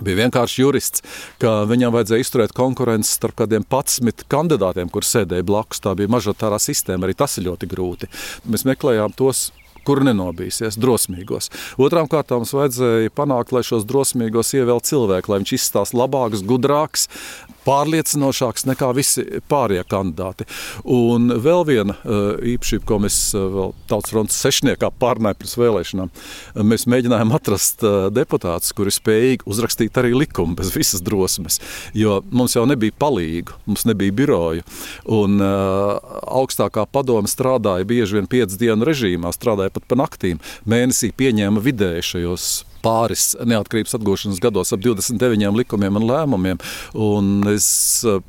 bija 0.03 0.25
vienkārši 0.25 0.63
jurists, 0.63 1.05
ka 1.43 1.63
viņam 1.71 1.95
vajadzēja 1.95 2.25
izturēt 2.25 2.55
konkurenci 2.57 3.13
starp 3.15 3.39
kādiem 3.43 3.67
11 3.69 4.27
kandidātiem, 4.31 4.91
kur 4.91 5.07
sēdēja 5.07 5.47
blakus. 5.47 5.83
Tā 5.85 5.95
bija 5.99 6.11
mažotārā 6.11 6.59
sistēma, 6.63 7.07
arī 7.07 7.19
tas 7.19 7.39
ir 7.39 7.49
ļoti 7.51 7.71
grūti. 7.71 8.11
Mēs 8.51 8.67
meklējām 8.69 9.15
tos 9.19 9.51
kur 9.85 10.01
nenobīsies, 10.05 10.79
drosmīgos. 10.81 11.51
Otrām 11.81 12.09
kārtām 12.11 12.43
mums 12.43 12.55
vajadzēja 12.57 13.13
panākt, 13.15 13.53
lai 13.53 13.61
šos 13.67 13.85
drosmīgos 13.89 14.55
ievēl 14.57 14.81
cilvēki, 14.81 15.31
lai 15.31 15.43
viņš 15.43 15.53
izstāsta 15.59 15.99
labāks, 16.01 16.45
gudrāks, 16.49 17.11
pārliecinošāks 17.65 18.67
nekā 18.69 18.91
visi 18.97 19.25
pārējie 19.51 19.85
kandidāti. 19.91 20.47
Un 20.91 21.33
vēl 21.45 21.65
viena 21.69 21.97
eh, 21.97 22.55
īpašība, 22.55 22.87
ko 22.89 23.01
mēs 23.05 23.19
eh, 23.37 23.61
Tautas 23.91 24.13
fronts 24.13 24.39
sešniekā 24.41 24.91
pārnājām 25.01 25.41
pirms 25.41 25.57
vēlēšanām, 25.61 26.13
mēs 26.71 26.87
mēģinājām 26.91 27.35
atrast 27.37 27.85
eh, 27.87 27.99
deputātus, 28.15 28.75
kuri 28.77 28.95
spējīgi 28.95 29.49
uzrakstīt 29.51 30.01
arī 30.01 30.15
likumu 30.17 30.59
bez 30.59 30.73
visas 30.75 31.03
drosmes, 31.05 31.61
jo 31.97 32.21
mums 32.35 32.57
jau 32.57 32.67
nebija 32.69 32.95
palīgu, 33.01 33.57
mums 33.69 33.87
nebija 33.89 34.15
biroju, 34.15 34.65
un 35.15 35.41
augstākā 35.43 36.87
padome 36.93 37.31
strādāja 37.31 37.87
bieži 37.89 38.19
vien 38.19 38.29
piecu 38.31 38.59
dienu 38.61 38.87
režīmā, 38.87 39.33
strādāja 39.35 39.73
pat 39.75 39.89
pa 39.89 39.99
naktīm. 39.99 40.41
Mēnesī 40.69 41.13
pieņēma 41.17 41.63
vidēji 41.65 42.07
šajos 42.13 42.49
pāris 42.85 43.33
neatkarības 43.41 43.99
atgūšanas 43.99 44.43
gados 44.45 44.75
ap 44.75 44.85
29 44.85 45.57
likumiem 45.63 46.01
un 46.01 46.09
lēmumiem. 46.11 46.63
Un 46.95 47.35
es 47.55 47.67
eh, 48.09 48.21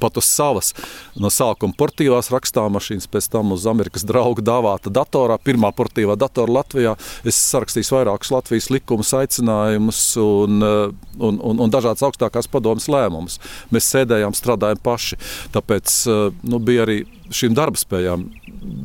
pat 0.00 0.16
uz 0.20 0.28
savas. 0.28 0.72
No 1.16 1.30
sākuma 1.32 1.76
portīvās 1.78 2.30
rakstāmašīnas, 2.32 3.08
pēc 3.10 3.30
tam 3.32 3.54
uz 3.56 3.66
Amerikas 3.70 4.04
draugu 4.06 4.44
dāvāta 4.44 4.92
datorā. 4.92 5.38
Pirmā 5.42 5.72
portīvā 5.76 6.18
datora 6.20 6.58
Latvijā. 6.58 6.94
Es 7.26 7.38
sarakstīju 7.52 7.96
vairākus 7.96 8.32
Latvijas 8.34 8.70
likumus, 8.72 9.14
aicinājumus 9.16 10.02
un, 10.22 10.62
eh, 10.62 11.10
un, 11.18 11.40
un, 11.40 11.64
un 11.64 11.72
dažādas 11.72 12.04
augstākās 12.06 12.50
padomas 12.52 12.90
lēmumus. 12.92 13.40
Mēs 13.74 13.90
sēdējām, 13.94 14.36
strādājām 14.36 14.82
paši. 14.84 15.20
Tāpēc 15.56 16.00
eh, 16.12 16.26
nu, 16.46 16.60
bija 16.62 16.86
arī 16.86 17.02
šīm 17.34 17.56
darba 17.56 17.80
spējām 17.80 18.26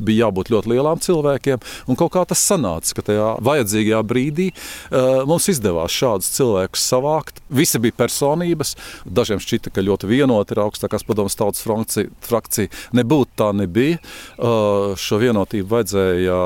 bija 0.02 0.26
jābūt 0.26 0.50
ļoti 0.52 0.72
lielām 0.72 1.00
cilvēkiem. 1.02 1.62
Kaut 1.98 2.12
kā 2.14 2.24
tas 2.28 2.42
sanāca, 2.42 2.96
ka 2.96 3.04
tajā 3.06 3.28
vajadzīgajā 3.44 4.00
brīdī 4.06 4.48
uh, 4.52 5.22
mums 5.28 5.48
izdevās 5.52 5.94
šādus 5.94 6.30
cilvēkus 6.36 6.86
savākt. 6.92 7.42
Visi 7.52 7.80
bija 7.82 7.96
personības. 8.02 8.74
Dažiem 9.06 9.42
šķita, 9.42 9.72
ka 9.74 9.84
ļoti 9.84 10.10
vienota 10.10 10.54
ir 10.54 10.62
augstākās 10.64 11.06
padomus 11.08 11.38
tautas 11.38 11.64
frakcija. 11.64 12.70
Nebūtu 12.96 13.36
tā 13.38 13.52
nebija. 13.56 14.00
Uh, 14.36 14.92
šo 14.98 15.20
vienotību 15.22 15.70
vajadzēja 15.72 16.38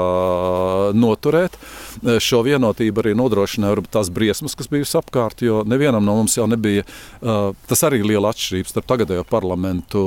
noturēt. 0.97 1.59
Uh, 2.03 2.17
šo 2.23 2.43
vienotību 2.47 3.05
arī 3.05 3.17
nodrošināja 3.19 3.87
tās 3.93 4.13
briesmas, 4.13 4.57
kas 4.59 4.71
bijusi 4.73 4.97
apkārt, 5.01 5.45
jo 5.45 5.63
nevienam 5.69 6.05
no 6.05 6.17
mums 6.21 6.37
jau 6.37 6.47
nebija. 6.49 6.85
Tas 7.21 7.83
arī 7.87 8.01
ir 8.01 8.09
liela 8.13 8.31
atšķirība 8.33 8.71
starp 8.71 8.89
tagadējo 8.89 9.25
parlamentu 9.29 10.03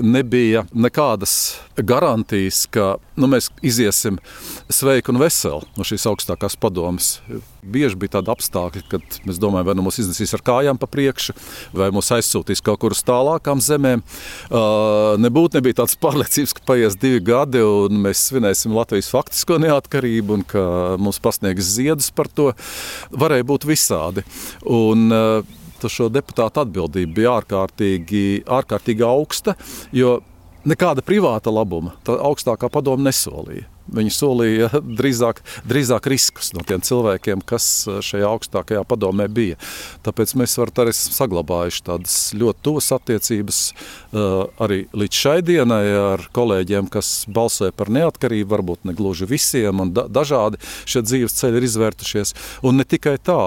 nebija 0.00 0.64
nekādas 0.72 1.60
garantijas, 1.76 2.64
ka 2.72 2.96
nu, 3.20 3.28
mēs 3.30 3.50
iziesim 3.64 4.18
sveiki 4.72 5.12
un 5.12 5.20
veseli 5.20 5.68
no 5.76 5.86
šīs 5.86 6.06
augstākās 6.10 6.56
padomes. 6.60 7.18
Bieži 7.60 7.98
bija 8.00 8.16
tādi 8.16 8.32
apstākļi, 8.32 8.82
kad 8.88 9.18
mēs 9.28 9.40
domājam, 9.40 9.68
vai 9.68 9.76
nu 9.76 9.84
mūs 9.84 10.00
iznesīs 10.00 10.32
ar 10.36 10.44
kājām 10.44 10.80
pa 10.80 10.88
priekšu, 10.90 11.34
vai 11.76 11.90
mūs 11.94 12.10
aizsūtīs 12.16 12.64
kaut 12.64 12.80
kur 12.82 12.96
uz 12.96 13.02
tālākām 13.06 13.60
zemēm. 13.64 14.02
Nebūtu 15.20 15.60
nebija 15.60 15.82
tāds 15.82 15.98
pārliecības, 16.04 16.56
ka 16.56 16.66
paies 16.72 16.98
divi 17.00 17.22
gadi 17.24 17.62
un 17.64 18.00
mēs 18.06 18.26
svinēsim 18.30 18.74
Latvijas 18.76 19.12
faktisko 19.12 19.60
neatkarību 19.62 20.38
un 20.38 20.44
ka 20.48 20.66
mums 21.00 21.20
pasniegs 21.22 21.74
ziedus 21.76 22.10
par 22.14 22.32
to. 22.32 22.50
Varēja 23.12 23.48
būt 23.52 23.68
visādi. 23.68 24.24
Un, 24.64 25.08
šo 25.88 26.10
deputātu 26.12 26.60
atbildība 26.64 27.14
bija 27.16 27.36
ārkārtīgi, 27.40 28.42
ārkārtīgi 28.44 29.06
augsta. 29.06 29.54
Jo 29.96 30.18
nekāda 30.68 31.04
privāta 31.06 31.52
labuma 31.54 31.94
tā 32.04 32.18
augstākā 32.20 32.68
padoma 32.72 33.08
nesolīja. 33.08 33.68
Viņi 33.96 34.12
solīja 34.14 34.70
drīzāk, 35.00 35.42
drīzāk 35.68 36.06
riskus 36.12 36.52
no 36.56 36.64
tiem 36.66 36.82
cilvēkiem, 36.84 37.42
kas 37.46 37.66
šajā 38.06 38.28
augstākajā 38.30 38.84
padomē 38.88 39.26
bija. 39.32 39.58
Tāpēc 40.06 40.36
mēs 40.38 40.56
arī 40.60 40.92
esam 40.92 41.16
saglabājuši 41.16 41.84
tādas 41.86 42.16
ļoti 42.38 42.64
tuvas 42.66 42.90
attiecības 42.96 43.60
arī 44.60 44.82
līdz 44.96 45.20
šai 45.22 45.36
dienai 45.46 45.82
ar 45.98 46.24
kolēģiem, 46.36 46.90
kas 46.92 47.24
balsoja 47.30 47.74
par 47.76 47.90
neatkarību, 47.92 48.50
varbūt 48.50 48.88
ne 48.88 48.94
gluži 48.96 49.28
visiem, 49.30 49.82
un 49.82 49.92
da 49.94 50.06
dažādi 50.10 50.60
šie 50.88 51.04
dzīves 51.06 51.36
ceļi 51.40 51.60
ir 51.60 51.68
izvērtušies. 51.68 52.34
Un 52.66 52.80
ne 52.80 52.86
tikai 52.88 53.16
tā, 53.22 53.38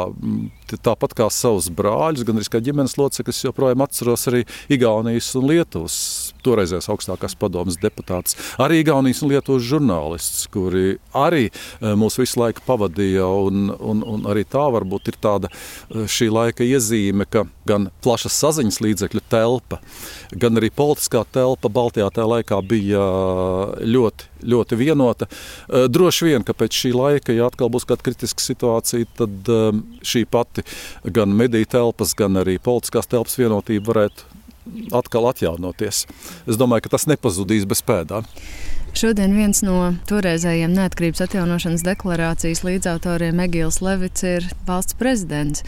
tāpat 0.73 1.15
kā 1.17 1.29
savus 1.33 1.69
brāļus, 1.73 2.25
gan 2.27 2.39
arī 2.39 2.51
kā 2.51 2.63
ģimenes 2.63 2.97
locekļus, 2.99 3.43
joprojām 3.49 3.83
atceros 3.85 4.27
arī 4.31 4.43
Igaunijas 4.73 5.33
un 5.39 5.49
Lietuvas 5.51 5.97
toreizējās 6.43 6.89
augstākās 6.93 7.35
padomas 7.39 7.79
deputātus, 7.81 8.37
arī 8.61 8.81
Igaunijas 8.83 9.23
un 9.23 9.33
Lietuvas 9.33 9.65
žurnālists, 9.67 10.47
kuri 10.53 10.97
arī 11.17 11.47
e, 11.47 11.93
mūs 11.99 12.19
visu 12.21 12.41
laiku 12.41 12.63
pavadīja. 12.67 13.27
Un, 13.43 13.69
un, 13.73 14.03
un 14.07 14.27
arī 14.29 14.45
tā 14.47 14.63
varbūt 14.73 15.11
ir 15.11 15.19
tāda 15.23 15.49
e, 15.49 16.05
šī 16.09 16.29
laika 16.33 16.65
iezīme, 16.67 17.27
ka 17.29 17.45
gan 17.67 17.89
plašas 18.03 18.35
saziņas 18.43 18.81
līdzekļu 18.83 19.23
telpa, 19.31 19.79
gan 20.35 20.59
arī 20.59 20.69
politiskā 20.73 21.23
telpa 21.33 21.71
Baltijā 21.73 22.09
tajā 22.13 22.27
laikā 22.29 22.59
bija 22.67 23.03
ļoti, 23.79 24.29
ļoti 24.53 24.79
vienota. 24.79 25.29
Droši 25.69 26.29
vien, 26.29 26.45
ka 26.45 26.55
pēc 26.57 26.81
šī 26.83 26.93
laika, 26.97 27.35
ja 27.35 27.47
atkal 27.47 27.71
būs 27.73 27.87
kāda 27.87 28.03
kritiska 28.05 28.43
situācija, 28.43 29.07
tad 29.19 29.51
šī 30.03 30.25
pati 30.29 30.65
gan 31.15 31.33
mediju 31.37 31.69
telpas, 31.77 32.15
gan 32.17 32.43
arī 32.43 32.59
politiskās 32.63 33.09
telpas 33.11 33.39
vienotība 33.39 33.93
varētu 33.93 34.32
atkal 34.95 35.29
atjaunoties. 35.31 36.05
Es 36.47 36.59
domāju, 36.59 36.85
ka 36.85 36.95
tas 36.95 37.07
nepazudīs 37.09 37.67
bez 37.69 37.83
pēdām. 37.85 38.27
Šodien 38.93 39.33
viens 39.33 39.63
no 39.65 39.95
toreizējiem 40.09 40.75
neatkarības 40.77 41.23
atjaunošanas 41.25 41.85
deklarācijas 41.87 42.61
līdzautoriem 42.65 43.41
Egils 43.47 43.81
Levits 43.81 44.25
ir 44.27 44.45
valsts 44.67 44.97
prezidents. 44.99 45.65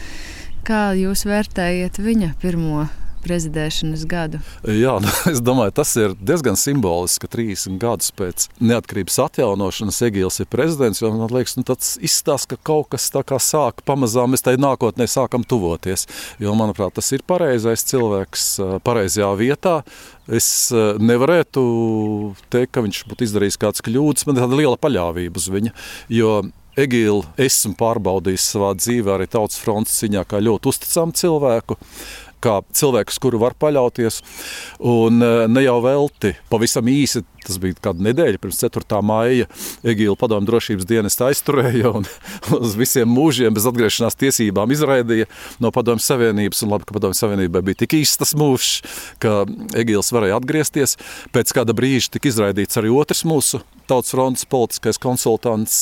Kā 0.65 0.91
jūs 0.97 1.25
vērtējat 1.25 1.97
viņa 2.01 2.35
pirmo 2.41 2.85
prezidēšanas 3.25 4.05
gadu? 4.09 4.39
Jā, 4.69 4.95
nu, 5.03 5.11
es 5.31 5.41
domāju, 5.43 5.73
tas 5.81 5.91
ir 5.99 6.15
diezgan 6.21 6.57
simboliski, 6.59 7.25
ka 7.25 7.31
30 7.37 7.79
gadus 7.81 8.11
pēc 8.15 8.47
neatkarības 8.61 9.19
atjaunošanas 9.25 10.01
Egīls 10.07 10.41
ir 10.43 10.49
prezidents. 10.51 11.03
Man 11.05 11.29
liekas, 11.33 11.57
nu, 11.59 11.65
tas 11.67 11.95
izstāsta, 11.97 12.55
ka 12.55 12.71
kaut 12.71 12.91
kas 12.95 13.09
tāds 13.13 13.51
sāk 13.51 13.83
pamazām, 13.87 14.33
mēs 14.33 14.45
tai 14.45 14.55
nākotnē 14.61 15.07
sākam 15.09 15.45
tuvoties. 15.47 16.07
Jo, 16.41 16.55
manuprāt, 16.57 16.95
tas 16.97 17.11
ir 17.15 17.25
pareizais 17.27 17.85
cilvēks 17.89 18.45
pareizajā 18.85 19.31
vietā. 19.39 19.79
Es 20.25 20.69
nevarētu 20.73 21.63
teikt, 22.53 22.73
ka 22.75 22.85
viņš 22.85 23.05
būtu 23.09 23.27
izdarījis 23.27 23.59
kādas 23.61 23.85
kļūdas. 23.85 24.25
Man 24.27 24.37
ir 24.37 24.45
tāda 24.45 24.61
liela 24.61 24.79
paļāvība 24.81 25.41
uz 25.41 25.49
viņu. 25.53 25.73
Jo 26.13 26.37
Egilu 26.75 27.21
esmu 27.39 27.71
pārbaudījis 27.79 28.49
savā 28.51 28.73
dzīvē, 28.75 29.13
arī 29.13 29.29
tautas 29.31 29.61
fronts 29.61 29.93
ziņā, 30.01 30.25
kā 30.27 30.41
ļoti 30.43 30.67
uzticamu 30.73 31.15
cilvēku 31.15 31.77
kā 32.45 32.59
cilvēks, 32.75 33.19
kuru 33.23 33.41
var 33.41 33.57
paļauties. 33.59 34.21
Un 34.85 35.23
eh, 35.25 35.45
ne 35.51 35.65
jau 35.65 35.79
velti, 35.85 36.35
pavisam 36.51 36.91
īsi 36.91 37.25
tas 37.45 37.59
bija 37.61 37.77
kāda 37.87 38.01
nedēļa 38.07 38.41
pirms 38.41 38.59
4. 38.63 38.99
maija. 39.05 39.47
Egīla 39.85 40.17
padomu 40.19 40.47
drošības 40.49 40.87
dienesta 40.89 41.29
aizturēja 41.29 41.91
un 41.99 42.07
uz 42.59 42.75
visiem 42.79 43.09
mūžiem 43.11 43.55
bez 43.55 43.67
atgriešanās 43.69 44.17
tiesībām 44.21 44.73
izraidīja 44.75 45.29
no 45.63 45.71
padomu 45.75 46.03
savienības. 46.03 46.63
Un 46.65 46.73
labi, 46.75 46.89
ka 46.89 46.97
padomu 46.97 47.17
savienībai 47.17 47.63
bija 47.69 47.83
tik 47.83 47.97
īsts 48.01 48.21
tas 48.21 48.35
mūžs, 48.37 48.73
ka 49.23 49.43
Egīls 49.77 50.13
varēja 50.15 50.41
atgriezties. 50.41 50.97
Pēc 51.35 51.53
kāda 51.55 51.77
brīža 51.77 52.15
tika 52.17 52.31
izraidīts 52.31 52.81
arī 52.81 52.93
otrs 52.93 53.25
mūsu 53.27 53.61
Tautas 53.89 54.11
fronts 54.13 54.45
politiskais 54.49 54.99
konsultants 55.01 55.75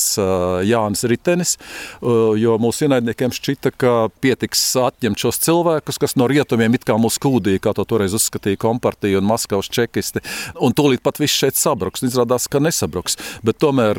Jānis 0.68 1.04
Ritenis, 1.08 1.56
jo 2.02 2.56
mūsu 2.60 2.86
ienaidniekiem 2.86 3.32
šķita, 3.34 3.72
ka 3.80 3.92
pietiks 4.24 4.62
atņemt 4.80 5.20
šos 5.20 5.40
cilvēkus, 5.44 6.00
kas 6.02 6.16
no 6.20 6.28
rietumiem 6.30 6.76
it 6.76 6.86
kā 6.88 6.96
mūs 7.00 7.18
kūdīja, 7.22 7.62
kā 7.64 7.74
to 7.76 7.86
toreiz 7.88 8.16
uzskatīja 8.16 8.60
kompartija 8.60 9.20
un 9.20 9.28
Maskavas 9.28 9.70
čekisti, 9.72 10.22
un 10.60 10.76
tūlīt 10.76 11.04
pat 11.04 11.20
viss 11.22 11.36
šeit 11.44 11.58
sabruks. 11.60 12.04
Izrādās, 12.04 12.48
ka 12.52 12.60
nesabruks, 12.62 13.16
bet 13.46 13.60
tomēr 13.62 13.98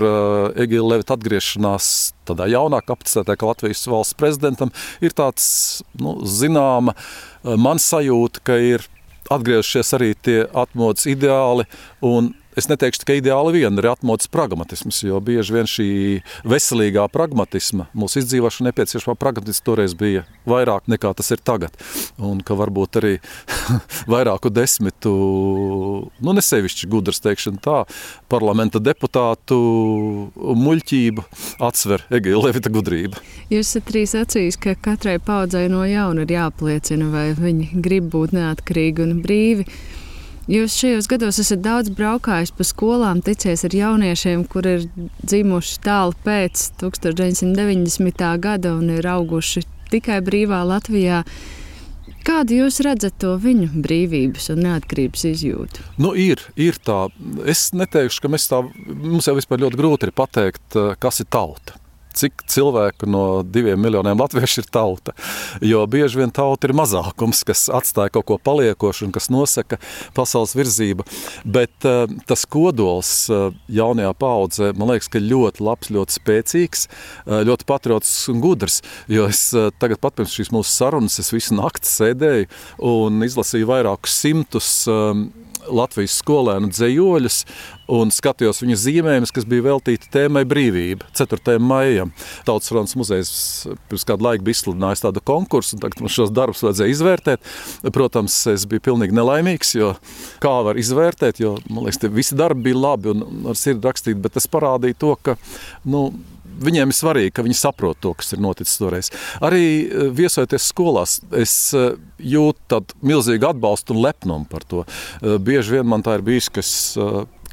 Egīla 0.66 0.96
Levita 0.96 1.18
atgriešanās 1.18 1.92
tādā 2.30 2.50
jaunā 2.52 2.82
kapacitātē, 2.86 3.38
kā 3.38 3.50
Latvijas 3.50 3.86
valsts 3.90 4.18
prezidentam, 4.18 4.74
ir 5.02 5.16
tāds, 5.18 5.48
nu, 6.02 6.20
zināma, 6.26 6.96
man 7.44 7.82
sajūta, 7.82 8.46
ka 8.46 8.60
ir 8.62 8.86
atgriežušies 9.34 9.94
arī 9.98 10.14
tie 10.22 10.40
atmodas 10.54 11.08
ideāli 11.10 11.66
un 12.06 12.34
Es 12.56 12.70
neteikšu, 12.72 13.04
ka 13.04 13.18
ideāli 13.20 13.58
vien 13.60 13.76
ir 13.82 13.88
atmodas 13.92 14.30
pragmatisms, 14.32 15.02
jo 15.04 15.20
bieži 15.20 15.56
vien 15.58 15.68
šī 15.68 15.88
veselīgā 16.48 17.04
pragmatisma, 17.12 17.90
mūsu 17.92 18.22
izdzīvošana 18.22 18.72
nepieciešamā 18.72 19.18
pragmatisma 19.20 19.66
toreiz 19.68 19.96
bija 19.98 20.24
vairāk 20.48 20.88
nekā 20.92 21.12
tas 21.20 21.34
ir 21.36 21.44
tagad. 21.44 21.76
Un 22.16 22.40
ka 22.46 22.56
varbūt 22.56 23.00
arī 23.02 23.14
vairāku 24.14 24.52
desmitu, 24.56 25.12
nu 26.24 26.36
nesevišķi 26.38 26.90
gudrs 26.92 27.20
teikšana 27.26 27.60
tā, 27.66 27.82
parlamenta 28.32 28.80
deputātu 28.80 29.60
muļķību 30.36 31.28
atsver 31.68 32.08
Egīla 32.16 32.48
Levita 32.48 32.72
gudrība. 32.72 33.20
Jūs 33.52 33.76
esat 33.76 33.90
trīs 33.92 34.16
acīs, 34.16 34.56
ka 34.56 34.78
katrai 34.80 35.18
paudzei 35.20 35.68
no 35.72 35.84
jauna 35.84 36.24
ir 36.24 36.34
jāpliecina, 36.38 37.12
vai 37.12 37.28
viņi 37.36 37.84
grib 37.84 38.10
būt 38.16 38.36
neatkarīgi 38.40 39.04
un 39.04 39.22
brīvi. 39.26 39.68
Jūs 40.46 40.76
šajos 40.78 41.08
gados 41.10 41.40
esat 41.42 41.64
daudz 41.66 41.90
braukājis 41.98 42.52
pa 42.54 42.66
skolām, 42.68 43.24
ticies 43.26 43.64
ar 43.66 43.74
jauniešiem, 43.74 44.44
kur 44.46 44.68
ir 44.70 44.84
dzimuši 45.26 45.80
tālu 45.82 46.14
pēc 46.22 46.68
1990. 46.84 48.26
gada 48.44 48.76
un 48.78 48.92
ir 48.94 49.08
auguši 49.10 49.64
tikai 49.90 50.20
brīvā 50.26 50.60
Latvijā. 50.70 51.24
Kādu 52.26 52.60
jūs 52.60 52.78
redzat 52.86 53.18
to 53.22 53.34
viņu 53.42 53.72
brīvības 53.86 54.52
un 54.54 54.62
neatkarības 54.68 55.26
izjūtu? 55.32 55.88
Nu, 56.02 56.14
ir, 56.14 56.42
ir 56.54 56.78
tā. 56.78 57.08
Es 57.50 57.72
neteikšu, 57.74 58.22
ka 58.22 58.30
tā, 58.38 58.62
mums 58.86 59.26
jau 59.26 59.34
vispār 59.38 59.66
ļoti 59.66 59.82
grūti 59.82 60.10
ir 60.10 60.14
pateikt, 60.14 60.78
kas 61.02 61.26
ir 61.26 61.30
tauta 61.34 61.80
cik 62.16 62.46
cilvēku 62.52 63.10
no 63.10 63.24
diviem 63.44 63.80
miljoniem 63.82 64.20
latviešu 64.20 64.64
ir 64.64 64.70
tauta. 64.74 65.16
Jo 65.64 65.86
bieži 65.90 66.22
vien 66.22 66.34
tauta 66.36 66.70
ir 66.70 66.76
mazākums, 66.78 67.44
kas 67.48 67.68
atstāja 67.74 68.14
kaut 68.16 68.28
ko 68.30 68.40
paliekošu 68.42 69.08
un 69.08 69.14
kas 69.16 69.30
nosaka 69.34 69.80
pasaules 70.18 70.56
virzību. 70.58 71.06
Bet 71.46 71.88
uh, 71.88 72.06
tas 72.30 72.46
kodols 72.50 73.14
uh, 73.34 73.50
jaunajā 73.72 74.14
paudzē, 74.22 74.72
man 74.80 74.94
liekas, 74.94 75.12
ka 75.12 75.22
ļoti 75.24 75.66
labs, 75.66 75.92
ļoti 75.96 76.20
spēcīgs, 76.20 76.88
uh, 76.88 77.42
ļoti 77.48 77.70
patriotisks 77.70 78.32
un 78.34 78.44
gudrs. 78.44 78.82
Jo 79.12 79.30
es 79.30 79.48
tagad 79.82 80.02
pat 80.04 80.18
pirms 80.20 80.36
šīs 80.36 80.52
mūsu 80.56 80.72
sarunas, 80.72 81.20
es 81.22 81.32
visu 81.34 81.56
nakti 81.58 81.90
sēdēju 81.90 82.50
un 82.86 83.26
izlasīju 83.26 83.70
vairākus 83.70 84.16
simtus 84.26 84.70
um, 84.92 85.28
Latvijas 85.72 86.18
skolēnu 86.22 86.70
dzējoļus 86.74 87.40
un 87.96 88.12
skatījos 88.14 88.62
viņu 88.64 88.78
zīmējumus, 88.82 89.34
kas 89.36 89.48
bija 89.50 89.66
veltīti 89.68 90.10
tēmai 90.14 90.44
brīvība, 90.50 91.08
4. 91.18 91.58
maijam. 91.62 92.12
Tautas 92.48 92.72
fronts 92.72 92.96
muzejs 92.98 93.32
pirms 93.90 94.08
kādu 94.08 94.26
laiku 94.26 94.48
bija 94.48 94.60
izsludinājis 94.60 95.06
tādu 95.06 95.24
konkursu, 95.26 95.76
un 95.78 95.84
tagad 95.84 96.02
man 96.06 96.14
šos 96.14 96.34
darbus 96.34 96.64
vajadzēja 96.66 96.96
izvērtēt. 96.96 97.52
Protams, 97.96 98.38
es 98.54 98.66
biju 98.70 98.86
pilnīgi 98.90 99.18
nelaimīgs, 99.18 99.76
jo 99.78 99.94
kā 100.44 100.56
var 100.66 100.80
izvērtēt, 100.82 101.42
jo, 101.44 101.56
man 101.70 101.86
liekas, 101.88 102.02
visi 102.14 102.38
darbi 102.38 102.72
bija 102.72 102.82
labi 102.88 103.14
un 103.14 103.52
ar 103.52 103.60
sirdi 103.60 103.86
rakstīti, 103.86 104.22
bet 104.22 104.38
tas 104.40 104.50
parādīja 104.50 104.98
to, 105.06 105.14
ka, 105.22 105.38
nu, 105.90 106.08
viņiem 106.62 106.92
ir 106.92 106.98
svarīgi, 106.98 107.34
ka 107.36 107.46
viņi 107.46 107.58
saprot 107.60 108.00
to, 108.04 108.14
kas 108.18 108.34
ir 108.36 108.44
noticis 108.44 108.80
toreiz. 108.82 109.12
Arī 109.44 109.64
eh, 109.86 110.10
viesojoties 110.16 110.70
skolās, 110.72 111.20
es 111.36 111.56
eh, 111.78 111.96
jūtu 112.20 112.70
tādu 112.72 113.00
milzīgu 113.06 113.52
atbalstu 113.52 113.96
un 113.96 114.04
lepnumu 114.06 114.50
par 114.52 114.68
to. 114.68 114.86
Eh, 115.22 115.38
bieži 115.42 115.78
vien 115.78 115.90
man 115.90 116.06
tā 116.06 116.20
ir 116.20 116.26
bijis, 116.26 116.52
kas 116.54 116.72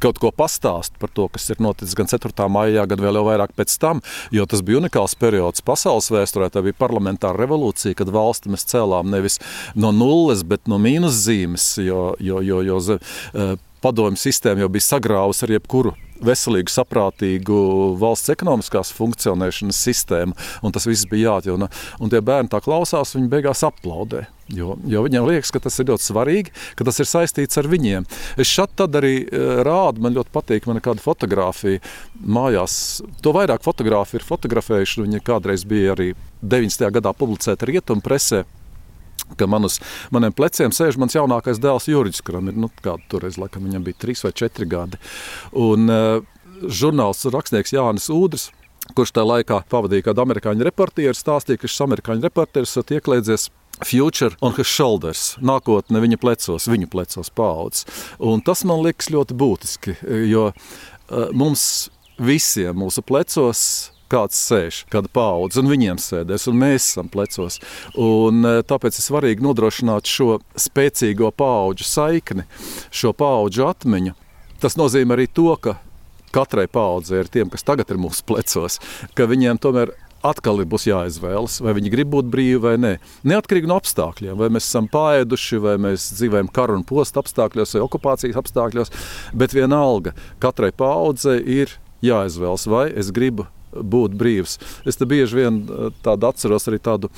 kaut 0.03 0.19
ko 0.19 0.33
pastāst 0.35 0.97
par 0.99 1.13
to, 1.15 1.29
kas 1.31 1.45
ir 1.53 1.61
noticis 1.63 1.95
gan 1.95 2.09
4. 2.11 2.33
maijā, 2.51 2.83
gan 2.91 2.99
vēl 2.99 3.21
vairāk 3.23 3.53
pēc 3.55 3.77
tam, 3.79 4.01
jo 4.35 4.47
tas 4.51 4.65
bija 4.67 4.81
unikāls 4.81 5.15
periods 5.19 5.63
pasaules 5.63 6.11
vēsturē. 6.11 6.49
Tā 6.51 6.65
bija 6.67 6.75
parlamentāra 6.81 7.39
revolūcija, 7.45 7.95
kad 8.01 8.11
valsti 8.11 8.51
mēs 8.51 8.67
cēlām 8.73 9.13
nevis 9.15 9.39
no 9.79 9.93
nulles, 9.95 10.43
bet 10.43 10.67
no 10.67 10.81
mīnuszīmes, 10.83 11.77
jo, 11.87 12.09
jo, 12.19 12.43
jo, 12.43 12.65
jo, 12.67 12.81
jo 12.83 13.53
padomju 13.83 14.21
sistēma 14.21 14.65
jau 14.65 14.73
bija 14.73 14.91
sagrāvusi 14.93 15.47
ar 15.47 15.57
jebkuru 15.57 15.95
veselīgu, 16.27 16.73
saprātīgu 16.73 17.57
valsts 18.01 18.33
ekonomiskās 18.35 18.93
funkcionēšanas 18.97 19.81
sistēmu, 19.89 20.37
un 20.63 20.75
tas 20.75 20.87
viss 20.89 21.09
bija 21.11 21.33
jāatjauno. 21.33 21.69
Un 22.03 22.13
tie 22.13 22.23
bērni 22.25 22.53
tā 22.53 22.63
klausās, 22.65 23.17
viņi 23.17 23.31
beigās 23.33 23.65
aplaudē. 23.67 24.27
Jo, 24.53 24.75
jo 24.85 25.05
viņiem 25.07 25.25
liekas, 25.29 25.53
ka 25.55 25.63
tas 25.65 25.79
ir 25.81 25.89
ļoti 25.89 26.05
svarīgi, 26.05 26.53
ka 26.77 26.85
tas 26.85 26.99
ir 27.01 27.09
saistīts 27.09 27.61
ar 27.61 27.69
viņiem. 27.73 28.05
Es 28.41 28.51
šeit 28.51 28.83
arī 28.85 29.15
e, 29.23 29.43
rādu, 29.65 30.03
man 30.05 30.17
ļoti 30.17 30.33
patīk, 30.35 30.67
man 30.69 30.81
ir 30.81 30.85
kāda 30.85 31.01
fotografija 31.01 31.81
mājās. 32.21 32.75
To 33.25 33.33
vairāk 33.37 33.65
fotogrāfi 33.65 34.19
ir 34.19 34.27
fotografējuši. 34.27 35.07
Viņi 35.07 35.23
kādreiz 35.25 35.65
bija 35.69 35.95
arī 35.95 36.11
90. 36.43 36.91
gadā 36.99 37.15
publicēta 37.17 37.71
rietumu 37.71 38.05
presē 38.05 38.43
ka 39.39 39.49
man 39.51 39.69
uz 39.69 39.79
maniem 40.15 40.35
pleciem 40.37 40.75
sēž 40.75 40.99
mans 41.01 41.17
jaunākais 41.17 41.61
dēls 41.63 41.89
Jurijs, 41.91 42.23
kuram 42.25 42.51
ir 42.51 42.59
nu, 42.59 42.71
kāda 42.85 43.03
toreiz, 43.13 43.39
laikam, 43.41 43.67
viņam 43.69 43.87
bija 43.87 44.01
trīs 44.05 44.25
vai 44.27 44.35
četri 44.37 44.69
gadi. 44.69 45.01
Un 45.59 45.93
uh, 45.93 46.21
žurnāls 46.63 47.25
rakstnieks 47.33 47.75
Jānis 47.77 48.11
Udrs. 48.13 48.51
Kurš 48.99 49.13
tajā 49.15 49.29
laikā 49.29 49.61
pavadīja 49.71 50.09
kādu 50.09 50.25
amerikāņu 50.25 50.65
reportieru, 50.67 51.15
stāstīja, 51.15 51.61
ka 51.63 51.69
šis 51.71 51.85
amerikāņu 51.85 52.27
reportieris 52.27 52.75
ir 52.81 52.97
ieklēdzies 52.99 53.45
Future 53.87 54.35
on 54.43 54.53
his 54.57 54.69
shoulders, 54.69 55.23
nākotne 55.43 56.03
viņa 56.03 56.19
plecos, 56.21 56.69
viņu 56.71 56.91
plecos 56.93 57.31
paudzes. 57.35 57.87
Un 58.23 58.43
tas 58.45 58.65
man 58.69 58.83
liekas 58.85 59.09
ļoti 59.15 59.37
būtiski, 59.39 59.97
jo 60.29 60.51
uh, 60.51 61.31
mums 61.31 61.65
visiem 62.21 62.77
mūsu 62.83 63.05
plecos 63.07 63.63
kāds 64.13 64.39
sēž, 64.39 64.83
kāda 64.93 65.11
paudze, 65.13 65.63
un 65.63 65.71
viņiem 65.73 66.01
sēdēs, 66.03 66.49
un 66.51 66.61
mēs 66.61 66.91
esam 66.93 67.09
plecos. 67.13 67.59
Un, 67.97 68.43
e, 68.45 68.61
tāpēc 68.69 68.99
ir 68.99 69.07
svarīgi 69.07 69.45
nodrošināt 69.45 70.11
šo 70.11 70.37
spēcīgo 70.61 71.33
paudžu 71.37 71.89
saikni, 71.89 72.47
šo 72.93 73.15
paudžu 73.17 73.67
atmiņu. 73.71 74.15
Tas 74.63 74.79
nozīmē 74.79 75.17
arī 75.17 75.27
to, 75.33 75.51
ka 75.59 75.79
katrai 76.33 76.69
paudzei, 76.71 77.23
ir 77.23 77.33
tiem, 77.33 77.51
kas 77.53 77.65
tagad 77.67 77.91
ir 77.93 78.01
mūsu 78.01 78.25
plecos, 78.29 78.79
ka 79.17 79.29
viņiem 79.29 79.61
tomēr 79.61 79.93
atkal 80.23 80.63
būs 80.69 80.87
jāizvēlas, 80.87 81.59
vai 81.65 81.75
viņi 81.77 81.93
grib 81.93 82.13
būt 82.15 82.29
brīvi 82.31 82.61
vai 82.63 82.75
nē. 82.81 82.93
Neatkarīgi 83.27 83.69
no 83.69 83.79
apstākļiem, 83.81 84.37
vai 84.39 84.49
mēs 84.55 84.69
esam 84.69 84.89
pāēduši, 84.93 85.59
vai 85.63 85.77
mēs 85.83 86.13
dzīvojam 86.17 86.51
kara 86.55 86.79
un 86.79 86.87
posta 86.87 87.23
apstākļos, 87.23 87.75
vai 87.77 87.83
okupācijas 87.87 88.39
apstākļos, 88.43 88.95
bet 89.35 89.57
vienalga 89.57 90.15
katrai 90.43 90.71
paudzei 90.71 91.41
ir 91.43 91.75
jāizvēlas, 92.07 92.69
vai 92.71 92.87
es 92.99 93.11
gribu 93.15 93.49
būt 93.73 94.17
brīvs. 94.19 94.59
Es 94.89 95.01
te 95.01 95.09
bieži 95.09 95.43
vien 95.43 95.63
eh, 95.63 95.89
tādu 96.05 96.29
atceros 96.31 96.69
arī 96.71 96.81
tādu 96.83 97.13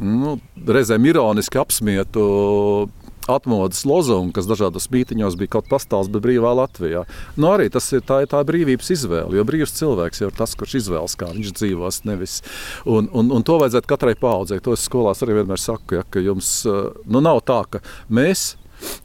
nu, 0.00 0.38
reizēm 0.66 1.06
ironiski 1.10 1.60
apsmietu 1.60 2.26
atmodas 3.30 3.84
lozungu, 3.86 4.32
kas 4.34 4.48
dažādos 4.50 4.88
mītīņos 4.92 5.36
bija 5.38 5.54
kaut 5.54 5.68
kas 5.68 5.72
pastāvs, 5.76 6.10
bet 6.12 6.24
brīvā 6.24 6.52
Latvijā. 6.58 7.04
Nu, 7.36 7.52
arī 7.52 7.68
tas 7.72 7.86
ir 7.94 8.02
tā, 8.06 8.22
tā 8.30 8.40
brīvības 8.46 8.90
izvēle, 8.96 9.36
jo 9.38 9.44
brīvs 9.46 9.76
cilvēks 9.78 10.24
jau 10.24 10.30
ir 10.30 10.38
tas, 10.38 10.56
kurš 10.58 10.80
izvēlas, 10.80 11.14
kā 11.18 11.30
viņš 11.30 11.52
dzīvos. 11.58 12.02
Nevis. 12.08 12.40
Un, 12.88 13.08
un, 13.14 13.30
un 13.34 13.46
to 13.46 13.60
vajadzētu 13.62 13.90
katrai 13.90 14.16
paudzei. 14.18 14.58
To 14.64 14.74
es 14.76 14.88
skolās 14.88 15.22
arī 15.22 15.38
vienmēr 15.38 15.62
saku, 15.62 16.00
ja, 16.00 16.06
ka 16.08 16.22
jums 16.24 16.50
eh, 16.66 16.82
nu, 17.06 17.22
nav 17.22 17.44
tā, 17.46 17.62
ka 17.70 17.84
mēs 18.10 18.56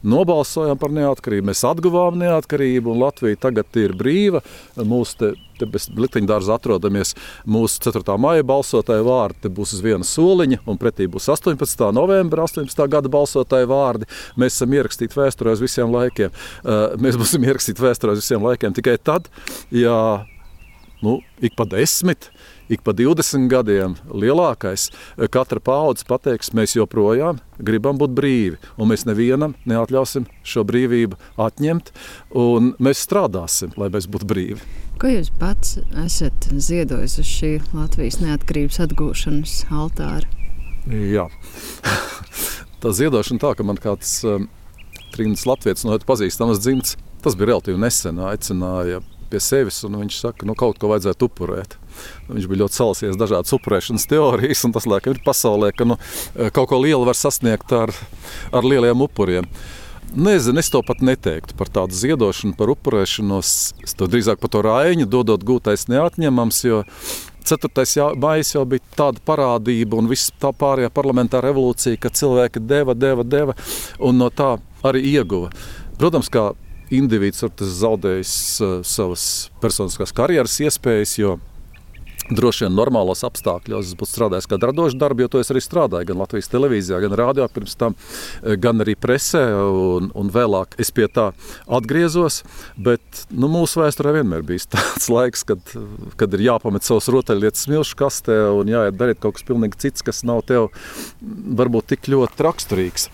nobalsojām 0.06 0.78
par 0.80 0.92
neatkarību, 0.94 1.48
mēs 1.50 1.64
atguvām 1.68 2.18
neatkarību, 2.20 2.92
un 2.92 3.02
Latvija 3.02 3.40
tagad 3.48 3.78
ir 3.80 3.94
brīva. 3.98 4.42
Mūsu 4.78 5.18
te, 5.20 5.30
te 5.60 5.68
bez 5.70 5.88
likteņdārza 5.94 6.56
atrodamies 6.58 7.14
mūsu 7.48 7.82
4. 7.88 8.16
maija 8.20 8.46
balsotāju 8.46 9.06
vārdi. 9.08 9.42
Te 9.44 9.52
būs 9.52 9.74
uz 9.76 9.84
viena 9.84 10.06
soliņa, 10.06 10.62
un 10.68 10.80
pretī 10.80 11.08
būs 11.10 11.28
18. 11.34 11.88
novembra 11.96 12.46
18. 12.48 12.86
gada 12.90 13.12
balsotāju 13.12 13.70
vārdi. 13.70 14.08
Mēs 14.38 14.58
esam 14.58 14.74
ierakstīti 14.78 15.18
vēsturē 15.18 15.54
uz 15.56 15.62
visiem 15.64 15.92
laikiem. 15.94 16.34
Mēs 17.02 17.20
būsim 17.20 17.46
ierakstīti 17.46 17.84
vēsturē 17.84 18.16
uz 18.16 18.24
visiem 18.24 18.44
laikiem 18.44 18.76
tikai 18.76 18.98
tad, 19.02 19.30
ja 19.74 20.24
nu, 21.04 21.20
ik 21.44 21.54
pa 21.58 21.66
desmit 21.68 22.30
ik 22.68 22.82
pa 22.84 22.92
20 22.96 23.48
gadiem 23.50 23.96
lielākais, 24.12 24.88
katra 25.32 25.60
paudze 25.64 26.06
pateiks, 26.08 26.52
mēs 26.56 26.76
joprojām 26.76 27.40
gribam 27.58 27.98
būt 27.98 28.14
brīvi, 28.16 28.58
un 28.78 28.92
mēs 28.92 29.06
nevienam 29.08 29.56
neatļausim 29.68 30.28
šo 30.46 30.64
brīvību 30.68 31.18
atņemt, 31.40 31.92
un 32.38 32.74
mēs 32.82 33.02
strādāsim, 33.06 33.74
lai 33.80 33.90
mēs 33.94 34.08
būtu 34.10 34.28
brīvi. 34.28 34.60
Ko 34.98 35.10
jūs 35.10 35.30
pats 35.38 35.76
esat 36.04 36.48
ziedojis 36.50 37.18
uz 37.22 37.28
šī 37.30 37.52
Latvijas 37.70 38.18
neatkarības 38.22 38.80
atgūšanas 38.88 39.58
altāra? 39.70 40.26
Jā, 40.88 41.28
tā 42.82 42.94
ziedošana 42.96 43.42
tā, 43.42 43.52
ka 43.58 43.66
man 43.66 43.78
kāds 43.82 44.16
um, 44.26 44.48
trījus 45.14 45.46
latviečs 45.48 45.86
no 45.86 45.98
pazīstamas 46.08 46.62
dzimts, 46.64 46.96
tas 47.22 47.36
bija 47.38 47.52
relatīvi 47.52 47.80
nesen, 47.82 48.20
aicināja 48.22 49.02
pie 49.30 49.40
sevis, 49.42 49.80
un 49.86 49.98
viņš 50.02 50.20
saka, 50.22 50.46
nu 50.48 50.56
kaut 50.58 50.78
ko 50.80 50.90
vajadzētu 50.92 51.28
upurēt. 51.28 51.76
Viņš 52.28 52.46
bija 52.50 52.62
ļoti 52.64 52.78
salsies 52.78 53.18
dažādas 53.18 53.54
upurēšanas 53.56 54.06
teorijas, 54.10 54.64
un 54.66 54.74
tas 54.76 54.86
laikam 54.88 55.16
ir 55.16 55.24
pasaulē, 55.24 55.72
ka 55.76 55.88
nu, 55.88 55.98
kaut 56.54 56.70
ko 56.70 56.80
lielu 56.82 57.04
var 57.08 57.18
sasniegt 57.18 57.72
ar, 57.74 57.94
ar 58.52 58.66
lieliem 58.66 59.04
upuriem. 59.06 59.48
Nezinu, 60.08 60.62
es 60.62 60.70
to 60.72 60.80
pat 60.86 61.02
neteiktu 61.04 61.52
par 61.58 61.68
tādu 61.68 61.92
ziedošanu, 61.92 62.54
par 62.56 62.70
upurēšanos. 62.72 63.50
Es 63.84 63.92
to 63.98 64.08
drīzāk 64.08 64.40
par 64.40 64.52
to 64.54 64.62
rāņu, 64.64 65.04
dodot 65.04 65.44
gūtais 65.44 65.84
neatņemams. 65.92 66.62
4. 67.48 68.14
maija 68.20 68.44
jau 68.44 68.64
bija 68.68 68.84
tāda 68.96 69.20
parādība, 69.24 70.00
un 70.00 70.08
viss 70.08 70.32
tā 70.40 70.52
pārējā 70.56 70.88
parlamentārā 70.92 71.50
revolūcija, 71.50 72.00
ka 72.00 72.12
cilvēki 72.12 72.60
deva, 72.64 72.96
deva, 72.96 73.24
deva, 73.24 73.56
un 74.00 74.20
no 74.20 74.28
tā 74.32 74.56
arī 74.84 75.04
ieguva. 75.12 75.52
Protams, 76.00 76.28
kā 76.32 76.50
indivīds 76.94 77.44
ir 77.46 77.52
zaudējis 77.82 78.34
uh, 78.64 78.74
savas 78.86 79.24
personiskās 79.62 80.14
karjeras 80.16 80.58
iespējas, 80.64 81.18
jo 81.20 81.38
Droši 82.28 82.66
vien 82.66 82.74
normālos 82.76 83.22
apstākļos 83.24 83.94
būtu 83.96 84.10
strādājis 84.10 84.48
kā 84.50 84.58
radošs 84.60 84.96
darbs, 85.00 85.22
jo 85.22 85.28
to 85.32 85.40
es 85.40 85.48
arī 85.48 85.62
strādāju 85.64 86.10
gan 86.10 86.18
Latvijas 86.20 86.50
televīzijā, 86.52 86.98
gan 87.00 87.14
rādio 87.16 87.46
pirms 87.48 87.76
tam, 87.80 87.96
eh, 88.42 88.56
gan 88.60 88.84
arī 88.84 88.96
presē. 89.00 89.44
Un, 89.56 90.10
un 90.12 90.28
vēlāk 90.28 90.76
es 90.78 90.92
pie 90.92 91.08
tā 91.08 91.30
atgriezos. 91.64 92.42
Bet 92.76 93.24
nu, 93.30 93.48
mūsu 93.48 93.80
vēsturē 93.80 94.18
vienmēr 94.18 94.44
bijis 94.44 94.68
tāds 94.74 95.08
laiks, 95.08 95.46
kad, 95.48 95.72
kad 96.20 96.36
ir 96.36 96.44
jāpamet 96.50 96.84
savas 96.84 97.08
rotaļlietas 97.08 97.64
smilšu 97.64 97.96
kastē 97.96 98.38
un 98.60 98.68
jāiet 98.68 99.00
darīt 99.00 99.24
kaut 99.24 99.38
kas 99.38 99.48
pilnīgi 99.48 99.80
cits, 99.86 100.04
kas 100.04 100.20
nav 100.28 100.44
tev 100.44 100.68
varbūt 101.22 101.94
tik 101.94 102.12
ļoti 102.12 102.44
raksturīgs. 102.44 103.08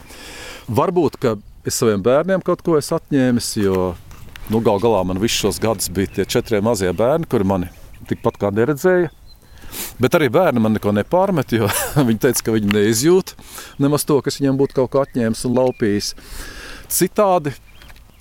Varbūt, 0.75 1.23
ka 1.23 1.37
es 1.64 1.79
saviem 1.81 2.03
bērniem 2.05 2.42
kaut 2.44 2.62
ko 2.64 2.77
esmu 2.79 2.98
atņēmis, 3.00 3.50
jo 3.62 3.94
nu, 4.53 4.61
gal 4.64 4.81
galā 4.83 5.03
man 5.09 5.20
visus 5.22 5.40
šos 5.40 5.61
gadus 5.62 5.90
bija 5.94 6.18
tie 6.18 6.27
četri 6.37 6.61
mazie 6.64 6.92
bērni, 6.96 7.29
kuri 7.31 7.48
mani 7.48 7.70
tikpat 8.09 8.40
kā 8.40 8.53
neredzēja. 8.55 9.11
Bet 9.98 10.14
arī 10.14 10.29
bērni 10.31 10.62
man 10.62 10.77
neko 10.77 10.92
nepārmet, 10.94 11.55
jo 11.57 11.68
viņi 12.09 12.20
teica, 12.22 12.46
ka 12.46 12.55
viņi 12.55 12.74
neizjūt 12.74 13.35
nemaz 13.83 14.05
to, 14.07 14.20
kas 14.22 14.38
viņiem 14.40 14.59
būtu 14.61 14.79
kaut 14.79 14.92
ko 14.92 15.03
atņēmis 15.03 15.46
un 15.48 15.57
laupījis. 15.59 16.12
Citādi, 16.94 17.55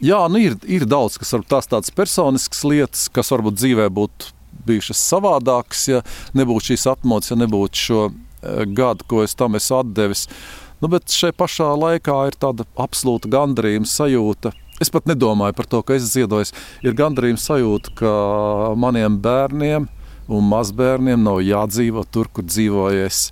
jā, 0.02 0.22
nu 0.32 0.42
ir, 0.42 0.58
ir 0.64 0.88
daudz, 0.90 1.20
kas 1.22 1.36
varbūt 1.36 1.52
tās 1.54 1.70
tādas 1.70 1.94
personiskas 1.94 2.64
lietas, 2.66 3.06
kas 3.14 3.30
varbūt 3.36 3.60
dzīvē 3.60 3.90
būtu 3.94 4.34
bijušas 4.66 5.02
savādākas, 5.12 5.88
ja 5.92 6.02
nebūtu 6.38 6.72
šīs 6.72 6.88
atmodas, 6.96 7.32
ja 7.34 7.38
nebūtu 7.38 7.86
šo 7.86 8.04
eh, 8.10 8.64
gadu, 8.66 9.06
ko 9.10 9.24
es 9.26 9.36
tam 9.38 9.60
esmu 9.60 9.82
atdevis. 9.82 10.28
Nu, 10.84 10.92
bet 10.92 11.16
šai 11.16 11.32
pašā 11.32 11.70
laikā 11.80 12.18
ir 12.28 12.36
tāda 12.36 12.68
absolūta 12.76 13.32
gandarījuma 13.32 13.88
sajūta 13.88 14.52
Es 14.82 14.90
pat 14.92 15.06
nedomāju 15.08 15.56
par 15.56 15.68
to, 15.70 15.82
ka 15.86 15.96
es 15.96 16.08
ziedoju. 16.12 16.50
Ir 16.84 16.96
gandarījums 16.98 17.46
sajūta, 17.48 17.94
ka 18.00 18.14
maniem 18.80 19.20
bērniem 19.22 19.86
un 20.34 20.50
mazbērniem 20.50 21.22
nav 21.24 21.44
jādzīvo 21.46 22.06
tur, 22.12 22.30
kur 22.34 22.48
dzīvojies. 22.48 23.28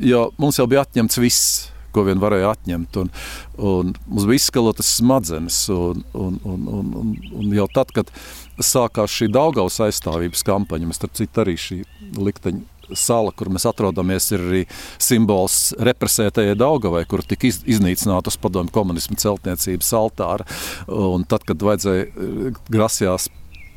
Jo 0.00 0.30
mums 0.40 0.58
jau 0.58 0.66
bija 0.70 0.86
atņemts 0.86 1.20
viss, 1.20 1.50
ko 1.92 2.06
vien 2.08 2.22
varēja 2.22 2.54
atņemt. 2.54 2.98
Un, 3.02 3.12
un 3.58 3.94
mums 4.08 4.26
bija 4.30 4.40
izskalotas 4.40 4.94
smadzenes. 4.96 5.60
Un, 5.74 6.02
un, 6.16 6.40
un, 6.48 6.66
un, 6.80 6.92
un, 7.02 7.14
un 7.42 7.54
jau 7.54 7.68
tad, 7.74 7.92
kad 7.94 8.10
sākās 8.58 9.12
šī 9.14 9.28
Daugaus 9.34 9.78
aizstāvības 9.84 10.46
kampaņa, 10.48 10.88
mēs 10.88 11.02
starp 11.02 11.18
citu 11.20 11.44
arī 11.44 11.58
šī 11.60 11.82
likteņa 12.16 12.79
sala, 12.98 13.32
kur 13.36 13.50
mēs 13.52 13.66
atrodamies, 13.70 14.30
ir 14.34 14.46
arī 14.46 14.62
simbols 15.00 15.58
represētajai 15.80 16.58
Daugavai, 16.60 17.04
kur 17.10 17.24
tika 17.26 17.48
iz, 17.50 17.60
iznīcināta 17.76 18.32
uz 18.32 18.38
padomu 18.40 18.72
komunismu 18.74 19.18
celtniecības 19.20 19.92
altāra. 20.00 20.48
Un 20.88 21.26
tad, 21.28 21.46
kad 21.48 21.62
vajadzēja 21.66 22.08
eh, 22.08 22.64
grasījās 22.72 23.30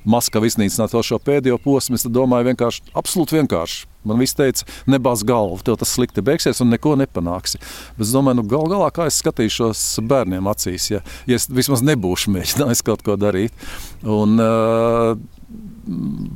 Maskava 0.04 0.47
iznīcināt 0.49 0.91
vēl 0.91 1.04
šo 1.08 1.17
pēdējo 1.23 1.58
posmu, 1.63 1.95
es 1.95 2.04
domāju, 2.12 2.49
vienkārši, 2.49 2.89
absolūti 2.99 3.38
vienkārši. 3.38 3.86
Man 4.04 4.19
viss 4.19 4.36
teica, 4.36 4.65
nebāz 4.91 5.23
galvu, 5.23 5.62
tev 5.63 5.78
tas 5.80 5.93
slikti 5.95 6.23
beigsies 6.26 6.60
un 6.63 6.73
neko 6.73 6.97
nepanāksi. 6.99 7.62
Bet 7.95 8.04
es 8.04 8.12
domāju, 8.12 8.41
nu, 8.41 8.47
gal 8.52 8.67
galā, 8.71 8.89
kā 8.91 9.08
es 9.08 9.21
skatīšos 9.23 9.84
bērniem 10.10 10.49
acīs, 10.52 10.89
ja, 10.91 10.99
ja 11.30 11.39
es 11.39 11.47
vismaz 11.47 11.86
nebūšu 11.88 12.36
mēģinājis 12.36 12.84
kaut 12.84 13.06
ko 13.08 13.15
darīt. 13.19 13.56
Un, 14.04 14.36
uh, 14.43 15.15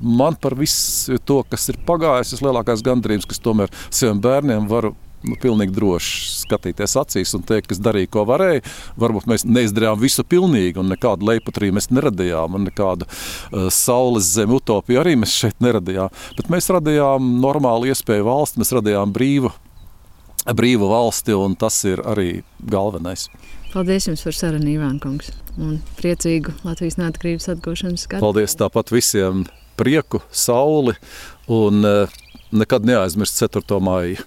man 0.02 0.36
par 0.42 0.56
visu 0.60 1.18
to, 1.26 1.42
kas 1.50 1.70
ir 1.72 1.80
pagājis, 1.88 2.36
ir 2.36 2.48
lielākais 2.48 2.84
gandrījums, 2.86 3.28
kas 3.30 3.42
tomēr 3.44 3.72
saviem 3.90 4.20
bērniem 4.24 4.68
varu 4.70 4.94
nu, 5.26 5.38
pilnīgi 5.42 5.74
droši 5.76 6.42
skatīties 6.44 6.96
acīs 7.02 7.34
un 7.38 7.46
teikt, 7.48 7.70
kas 7.72 7.82
darīja, 7.84 8.12
ko 8.14 8.26
varēja. 8.28 8.64
Varbūt 9.00 9.28
mēs 9.30 9.46
neizdarījām 9.48 10.00
visu 10.02 10.26
pilnīgi, 10.28 10.78
un 10.82 10.92
nekādu 10.94 11.28
leipatriju 11.30 11.78
mēs 11.78 11.90
neradījām, 11.94 12.58
un 12.60 12.68
nekādu 12.70 13.08
uh, 13.08 13.68
saules 13.74 14.30
zemi 14.36 14.58
utopiju 14.60 15.02
arī 15.02 15.18
mēs 15.20 15.36
šeit 15.44 15.64
neradījām. 15.64 16.14
Bet 16.38 16.52
mēs 16.54 16.70
radījām 16.74 17.38
normālu 17.44 17.92
iespēju 17.92 18.28
valsti, 18.28 18.62
mēs 18.62 18.74
radījām 18.78 19.16
brīvu, 19.16 19.54
brīvu 20.58 20.92
valsti, 20.92 21.36
un 21.38 21.58
tas 21.60 21.82
ir 21.90 22.04
arī 22.08 22.42
galvenais. 22.64 23.28
Paldies 23.78 24.08
jums 24.08 24.24
par 24.26 24.34
sarunu, 24.34 24.72
Ivāna 24.74 24.98
Kungs, 24.98 25.28
un 25.62 25.76
priecīgu 26.00 26.50
Latvijas 26.66 26.96
neatkarības 26.98 27.46
atgūšanas 27.54 28.08
gadu. 28.10 28.24
Paldies 28.26 28.58
tāpat 28.58 28.90
visiem 28.90 29.44
prieku, 29.78 30.24
sauli 30.34 30.96
un 31.54 31.86
uh, 31.86 32.16
nekad 32.50 32.88
neaizmirst 32.90 33.38
4. 33.44 33.78
māju. 33.78 34.26